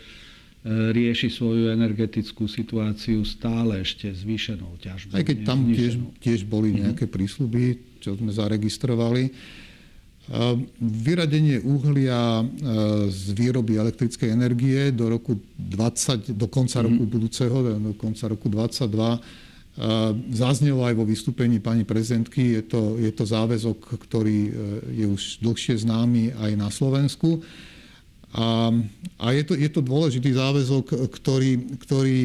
rieši 0.92 1.33
svoju 1.33 1.72
energetickú 1.72 2.44
situáciu 2.44 3.24
stále 3.24 3.80
ešte 3.80 4.12
zvýšenou 4.12 4.76
ťažbou. 4.85 5.16
Aj 5.16 5.24
keď 5.24 5.38
tam 5.48 5.64
tiež, 5.64 5.96
tiež 6.20 6.40
boli 6.44 6.76
mhm. 6.76 6.78
nejaké 6.92 7.09
prísľuby, 7.09 7.80
čo 8.04 8.20
sme 8.20 8.30
zaregistrovali. 8.30 9.33
Vyradenie 10.79 11.59
uhlia 11.59 12.38
e, 12.38 12.45
z 13.11 13.35
výroby 13.35 13.83
elektrickej 13.83 14.31
energie 14.31 14.95
do 14.95 15.11
roku 15.11 15.35
20, 15.59 16.38
do 16.38 16.47
konca 16.47 16.87
roku 16.87 17.03
mhm. 17.03 17.11
budúceho, 17.11 17.57
do 17.59 17.93
konca 17.99 18.31
roku 18.31 18.47
2022 18.47 19.51
Zaznelo 20.35 20.83
aj 20.85 20.99
vo 20.99 21.09
vystúpení 21.09 21.57
pani 21.62 21.88
prezidentky, 21.88 22.59
je 22.59 22.62
to, 22.69 22.83
je 23.01 23.11
to 23.16 23.25
záväzok, 23.25 23.79
ktorý 24.07 24.38
e, 24.47 24.53
je 25.03 25.07
už 25.09 25.23
dlhšie 25.40 25.83
známy 25.83 26.37
aj 26.37 26.53
na 26.59 26.69
Slovensku. 26.69 27.40
A, 28.35 28.71
a 29.19 29.27
je, 29.35 29.43
to, 29.47 29.55
je 29.59 29.71
to 29.73 29.81
dôležitý 29.83 30.37
záväzok, 30.37 31.11
ktorý, 31.11 31.75
ktorý 31.83 32.19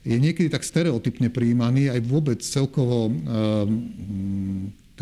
je 0.00 0.16
niekedy 0.16 0.48
tak 0.48 0.64
stereotypne 0.64 1.28
príjmaný, 1.28 1.92
aj 1.92 2.00
vôbec 2.08 2.40
celkovo 2.40 3.12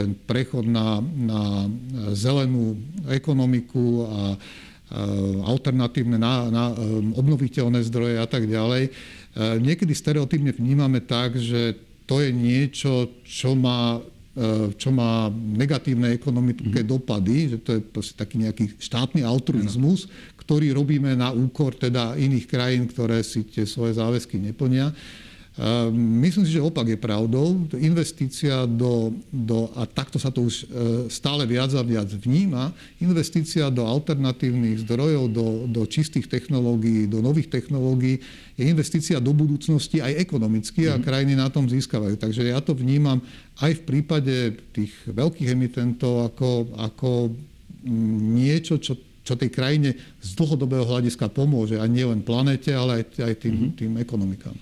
ten 0.00 0.16
prechod 0.16 0.64
na, 0.64 1.04
na 1.04 1.68
zelenú 2.16 2.80
ekonomiku 3.04 4.08
a 4.08 4.22
alternatívne 5.46 6.18
na, 6.18 6.50
na 6.50 6.64
obnoviteľné 7.14 7.78
zdroje 7.86 8.18
a 8.18 8.26
tak 8.26 8.50
ďalej 8.50 8.90
E, 9.30 9.62
niekedy 9.62 9.94
stereotypne 9.94 10.50
vnímame 10.50 10.98
tak, 10.98 11.38
že 11.38 11.78
to 12.06 12.18
je 12.18 12.34
niečo, 12.34 13.22
čo 13.22 13.54
má 13.54 14.02
e, 14.34 14.74
čo 14.74 14.90
má 14.90 15.30
negatívne 15.30 16.10
ekonomické 16.10 16.82
mm. 16.82 16.88
dopady, 16.88 17.54
že 17.54 17.58
to 17.62 17.78
je 17.78 17.80
proste 17.80 18.18
taký 18.18 18.42
nejaký 18.42 18.74
štátny 18.82 19.22
altruizmus, 19.22 20.10
ktorý 20.34 20.74
robíme 20.74 21.14
na 21.14 21.30
úkor 21.30 21.78
teda 21.78 22.18
iných 22.18 22.46
krajín, 22.50 22.90
ktoré 22.90 23.22
si 23.22 23.46
tie 23.46 23.62
svoje 23.62 23.94
záväzky 23.94 24.42
neplnia. 24.42 24.90
Myslím 25.92 26.48
si, 26.48 26.56
že 26.56 26.64
opak 26.64 26.88
je 26.88 26.96
pravdou. 26.96 27.68
Investícia 27.76 28.64
do, 28.64 29.12
do, 29.28 29.68
a 29.76 29.84
takto 29.84 30.16
sa 30.16 30.32
to 30.32 30.48
už 30.48 30.64
e, 30.64 30.66
stále 31.12 31.44
viac 31.44 31.68
a 31.76 31.84
viac 31.84 32.08
vníma, 32.08 32.72
investícia 32.96 33.68
do 33.68 33.84
alternatívnych 33.84 34.88
zdrojov, 34.88 35.28
do, 35.28 35.46
do 35.68 35.84
čistých 35.84 36.32
technológií, 36.32 37.04
do 37.04 37.20
nových 37.20 37.52
technológií 37.52 38.24
je 38.56 38.64
investícia 38.64 39.20
do 39.20 39.36
budúcnosti 39.36 40.00
aj 40.00 40.16
ekonomicky 40.24 40.88
a 40.88 40.96
mhm. 40.96 41.04
krajiny 41.04 41.34
na 41.36 41.52
tom 41.52 41.68
získavajú. 41.68 42.16
Takže 42.16 42.48
ja 42.48 42.64
to 42.64 42.72
vnímam 42.72 43.20
aj 43.60 43.76
v 43.76 43.82
prípade 43.84 44.34
tých 44.72 44.96
veľkých 45.12 45.52
emitentov 45.52 46.32
ako, 46.32 46.72
ako 46.80 47.10
niečo, 48.32 48.80
čo 48.80 48.96
čo 49.20 49.36
tej 49.36 49.52
krajine 49.52 49.94
z 50.18 50.32
dlhodobého 50.34 50.82
hľadiska 50.82 51.30
pomôže 51.30 51.78
a 51.78 51.86
nie 51.86 52.02
len 52.02 52.24
planete, 52.24 52.72
ale 52.74 53.04
aj, 53.04 53.20
aj 53.20 53.34
tým, 53.38 53.54
mm-hmm. 53.54 53.76
tým 53.78 53.92
ekonomikám. 54.00 54.56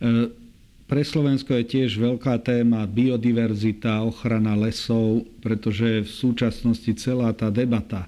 E- 0.00 0.46
pre 0.86 1.02
Slovensko 1.02 1.50
je 1.58 1.66
tiež 1.66 1.98
veľká 1.98 2.38
téma 2.46 2.86
biodiverzita, 2.86 4.06
ochrana 4.06 4.54
lesov, 4.54 5.26
pretože 5.42 6.06
v 6.06 6.10
súčasnosti 6.10 6.94
celá 6.94 7.34
tá 7.34 7.50
debata 7.50 8.06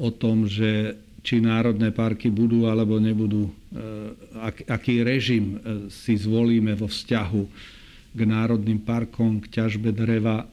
o 0.00 0.08
tom, 0.08 0.48
že 0.48 0.96
či 1.20 1.44
národné 1.44 1.92
parky 1.92 2.32
budú 2.32 2.64
alebo 2.64 2.96
nebudú, 2.96 3.52
e, 3.52 3.52
aký 4.64 5.04
režim 5.04 5.60
e, 5.60 5.92
si 5.92 6.16
zvolíme 6.16 6.72
vo 6.72 6.88
vzťahu 6.88 7.42
k 8.16 8.20
národným 8.24 8.80
parkom, 8.80 9.36
k 9.44 9.60
ťažbe 9.60 9.92
dreva. 9.92 10.48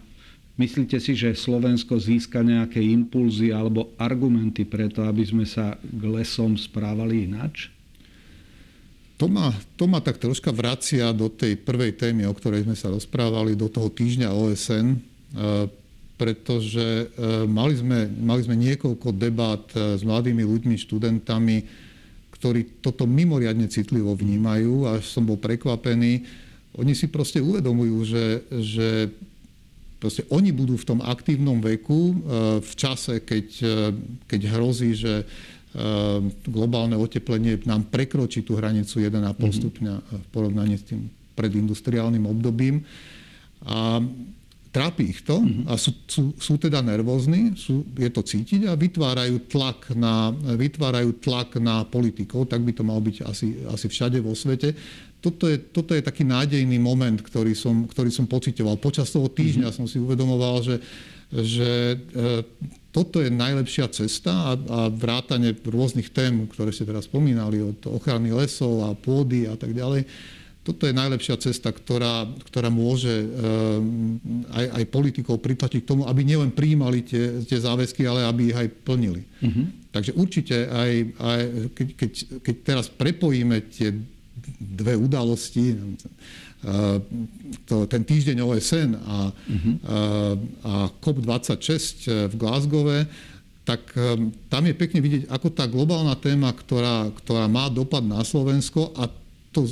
Myslíte 0.60 1.00
si, 1.00 1.16
že 1.16 1.32
Slovensko 1.32 1.96
získa 1.96 2.44
nejaké 2.44 2.84
impulzy 2.84 3.56
alebo 3.56 3.96
argumenty 3.96 4.68
preto, 4.68 5.08
aby 5.08 5.24
sme 5.24 5.48
sa 5.48 5.80
k 5.80 6.02
lesom 6.12 6.60
správali 6.60 7.24
inač? 7.24 7.72
To 9.18 9.26
ma, 9.26 9.50
to 9.74 9.90
ma 9.90 9.98
tak 9.98 10.22
troška 10.22 10.54
vracia 10.54 11.10
do 11.10 11.26
tej 11.26 11.58
prvej 11.58 11.98
témy, 11.98 12.30
o 12.30 12.38
ktorej 12.38 12.70
sme 12.70 12.78
sa 12.78 12.94
rozprávali, 12.94 13.58
do 13.58 13.66
toho 13.66 13.90
týždňa 13.90 14.30
OSN, 14.30 14.94
e, 14.94 14.98
pretože 16.22 16.86
e, 16.86 17.06
mali 17.50 17.74
sme, 17.74 18.06
mali 18.14 18.46
sme 18.46 18.54
niekoľko 18.54 19.10
debát 19.18 19.66
e, 19.74 19.98
s 19.98 20.06
mladými 20.06 20.46
ľuďmi, 20.46 20.76
študentami, 20.78 21.58
ktorí 22.30 22.86
toto 22.86 23.10
mimoriadne 23.10 23.66
citlivo 23.66 24.14
vnímajú, 24.14 24.86
až 24.86 25.10
som 25.10 25.26
bol 25.26 25.42
prekvapený. 25.42 26.22
Oni 26.78 26.94
si 26.94 27.10
proste 27.10 27.42
uvedomujú, 27.42 27.98
že, 28.06 28.26
že 28.54 29.10
proste 29.98 30.30
oni 30.30 30.54
budú 30.54 30.78
v 30.78 30.94
tom 30.94 31.02
aktívnom 31.02 31.58
veku 31.58 32.22
v 32.62 32.74
čase, 32.78 33.26
keď, 33.26 33.48
keď 34.30 34.42
hrozí, 34.54 34.94
že 34.94 35.26
globálne 36.48 36.96
oteplenie 36.98 37.60
nám 37.68 37.92
prekročí 37.92 38.42
tú 38.42 38.58
hranicu 38.58 39.04
1,5 39.04 39.14
mm-hmm. 39.14 39.52
stupňa 39.62 39.94
v 40.00 40.28
porovnaní 40.32 40.80
s 40.80 40.88
tým 40.90 41.06
predindustriálnym 41.38 42.26
obdobím. 42.26 42.82
A 43.68 44.02
trápi 44.74 45.10
ich 45.10 45.22
to 45.26 45.42
mm-hmm. 45.42 45.70
a 45.70 45.74
sú, 45.78 45.92
sú, 46.06 46.22
sú 46.38 46.54
teda 46.62 46.82
nervózni, 46.86 47.58
sú, 47.58 47.86
je 47.98 48.10
to 48.14 48.22
cítiť 48.22 48.70
a 48.70 48.78
vytvárajú 48.78 49.50
tlak, 49.50 49.94
na, 49.98 50.30
vytvárajú 50.34 51.18
tlak 51.18 51.58
na 51.58 51.82
politikov, 51.86 52.50
tak 52.50 52.62
by 52.62 52.72
to 52.74 52.84
mal 52.86 53.02
byť 53.02 53.26
asi, 53.26 53.66
asi 53.66 53.88
všade 53.90 54.22
vo 54.22 54.38
svete. 54.38 54.74
Toto 55.18 55.50
je, 55.50 55.58
toto 55.74 55.98
je 55.98 56.06
taký 56.06 56.22
nádejný 56.22 56.78
moment, 56.78 57.18
ktorý 57.18 57.58
som, 57.58 57.90
ktorý 57.90 58.14
som 58.14 58.30
pocitoval. 58.30 58.78
Počas 58.78 59.10
toho 59.10 59.26
týždňa 59.30 59.74
mm-hmm. 59.74 59.78
som 59.82 59.90
si 59.90 59.98
uvedomoval, 59.98 60.62
že, 60.62 60.78
že 61.32 61.96
e, 61.96 61.98
toto 62.96 63.20
je 63.20 63.30
najlepšia 63.30 63.92
cesta 63.92 64.32
a, 64.32 64.52
a 64.56 64.80
vrátanie 64.88 65.54
rôznych 65.54 66.10
tém, 66.10 66.48
ktoré 66.48 66.72
ste 66.72 66.88
teraz 66.88 67.06
spomínali, 67.06 67.60
od 67.60 67.84
ochrany 67.92 68.32
lesov 68.32 68.88
a 68.88 68.96
pôdy 68.96 69.46
a 69.46 69.60
tak 69.60 69.76
ďalej, 69.76 70.08
toto 70.68 70.84
je 70.84 70.92
najlepšia 70.92 71.40
cesta, 71.40 71.72
ktorá, 71.72 72.28
ktorá 72.44 72.68
môže 72.68 73.24
e, 73.24 73.28
aj, 74.52 74.66
aj 74.76 74.84
politikov 74.92 75.40
pritlačiť 75.40 75.80
k 75.80 75.88
tomu, 75.88 76.04
aby 76.04 76.28
nielen 76.28 76.52
prijímali 76.52 77.08
tie, 77.08 77.40
tie 77.48 77.56
záväzky, 77.56 78.04
ale 78.04 78.28
aby 78.28 78.52
ich 78.52 78.58
aj 78.60 78.68
plnili. 78.84 79.24
Uh-huh. 79.24 79.72
Takže 79.96 80.12
určite 80.20 80.68
aj, 80.68 80.92
aj 81.24 81.40
keď, 81.72 81.88
keď, 81.96 82.12
keď 82.44 82.56
teraz 82.68 82.86
prepojíme 82.92 83.64
tie 83.72 83.96
dve 84.60 85.00
udalosti, 85.00 85.72
to, 87.70 87.86
ten 87.86 88.02
týždeň 88.02 88.38
OSN 88.42 88.90
a, 88.98 89.30
uh-huh. 89.30 89.76
a, 89.86 90.00
a 90.66 90.74
COP26 91.00 92.10
v 92.28 92.34
Glasgowe, 92.34 93.06
tak 93.62 93.84
tam 94.48 94.64
je 94.64 94.74
pekne 94.74 95.04
vidieť, 95.04 95.24
ako 95.28 95.48
tá 95.52 95.68
globálna 95.68 96.16
téma, 96.16 96.56
ktorá, 96.56 97.12
ktorá 97.20 97.52
má 97.52 97.68
dopad 97.68 98.02
na 98.02 98.24
Slovensko 98.24 98.96
a 98.96 99.12
to, 99.52 99.68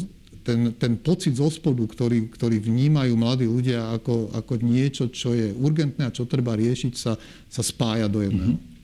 ten, 0.46 0.76
ten 0.78 0.94
pocit 1.00 1.34
zo 1.42 1.50
spodu, 1.50 1.82
ktorý, 1.82 2.30
ktorý 2.30 2.62
vnímajú 2.62 3.18
mladí 3.18 3.50
ľudia 3.50 3.98
ako, 3.98 4.36
ako 4.36 4.54
niečo, 4.62 5.10
čo 5.10 5.34
je 5.34 5.50
urgentné 5.58 6.06
a 6.06 6.14
čo 6.14 6.30
treba 6.30 6.54
riešiť, 6.54 6.94
sa, 6.94 7.18
sa 7.50 7.64
spája 7.66 8.06
do 8.06 8.22
jedného. 8.22 8.54
Uh-huh. 8.54 8.75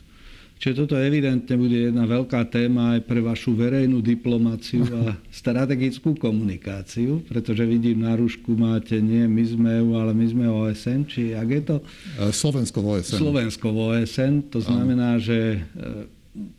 Čiže 0.61 0.85
toto 0.85 0.93
evidentne 0.93 1.57
bude 1.57 1.89
jedna 1.89 2.05
veľká 2.05 2.45
téma 2.53 2.93
aj 2.93 3.09
pre 3.09 3.17
vašu 3.17 3.57
verejnú 3.57 3.97
diplomáciu 3.97 4.85
a 4.93 5.17
strategickú 5.41 6.13
komunikáciu, 6.13 7.25
pretože 7.25 7.65
vidím 7.65 8.05
na 8.05 8.13
rúšku 8.13 8.53
máte 8.53 9.01
nie 9.01 9.25
my 9.25 9.41
sme 9.41 9.69
EU, 9.81 9.97
ale 9.97 10.13
my 10.13 10.25
sme 10.29 10.45
OSN, 10.45 11.09
či 11.09 11.33
jak 11.33 11.49
je 11.49 11.61
to? 11.65 11.77
E, 11.81 12.29
Slovensko 12.29 12.77
v 12.77 12.87
OSN. 12.93 13.17
Slovensko 13.17 13.67
v 13.73 13.77
OSN, 13.89 14.33
to 14.53 14.61
znamená, 14.61 15.17
že 15.17 15.57
e, 15.57 15.59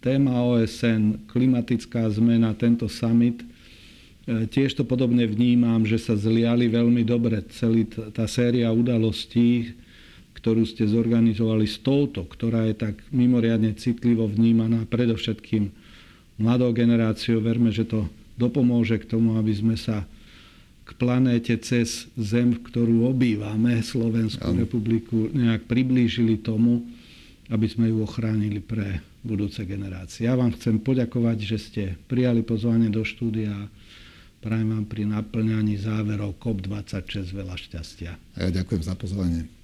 téma 0.03 0.35
OSN, 0.51 1.31
klimatická 1.31 2.11
zmena, 2.11 2.59
tento 2.59 2.91
summit, 2.91 3.38
e, 3.38 4.51
tiež 4.51 4.75
to 4.75 4.83
podobne 4.83 5.31
vnímam, 5.31 5.87
že 5.87 6.03
sa 6.03 6.19
zliali 6.19 6.67
veľmi 6.67 7.07
dobre 7.07 7.38
celý 7.55 7.87
tá 7.87 8.27
séria 8.27 8.67
udalostí, 8.75 9.79
ktorú 10.33 10.66
ste 10.66 10.88
zorganizovali 10.88 11.68
s 11.68 11.79
touto, 11.79 12.25
ktorá 12.27 12.66
je 12.66 12.75
tak 12.75 12.99
mimoriadne 13.14 13.77
citlivo 13.77 14.27
vnímaná 14.27 14.88
predovšetkým 14.88 15.71
mladou 16.40 16.75
generáciou. 16.75 17.38
Verme, 17.38 17.71
že 17.71 17.87
to 17.87 18.09
dopomôže 18.40 18.99
k 19.03 19.09
tomu, 19.09 19.37
aby 19.38 19.53
sme 19.53 19.77
sa 19.79 20.09
k 20.83 20.90
planéte 20.99 21.55
cez 21.62 22.11
zem, 22.18 22.59
ktorú 22.59 23.07
obývame, 23.07 23.79
Slovenskú 23.87 24.51
ano. 24.51 24.66
republiku, 24.66 25.31
nejak 25.31 25.71
priblížili 25.71 26.42
tomu, 26.42 26.83
aby 27.53 27.66
sme 27.71 27.92
ju 27.92 28.03
ochránili 28.03 28.59
pre 28.59 28.99
budúce 29.23 29.62
generácie. 29.62 30.27
Ja 30.27 30.35
vám 30.35 30.51
chcem 30.59 30.83
poďakovať, 30.83 31.38
že 31.38 31.59
ste 31.62 31.83
prijali 32.11 32.42
pozvanie 32.42 32.90
do 32.90 33.07
štúdia 33.07 33.55
a 33.55 33.71
prajem 34.42 34.75
vám 34.75 34.87
pri 34.90 35.07
naplňaní 35.07 35.79
záverov 35.79 36.35
COP26 36.42 37.31
veľa 37.31 37.55
šťastia. 37.55 38.11
A 38.35 38.38
ja 38.42 38.51
ďakujem 38.51 38.83
za 38.83 38.99
pozvanie. 38.99 39.62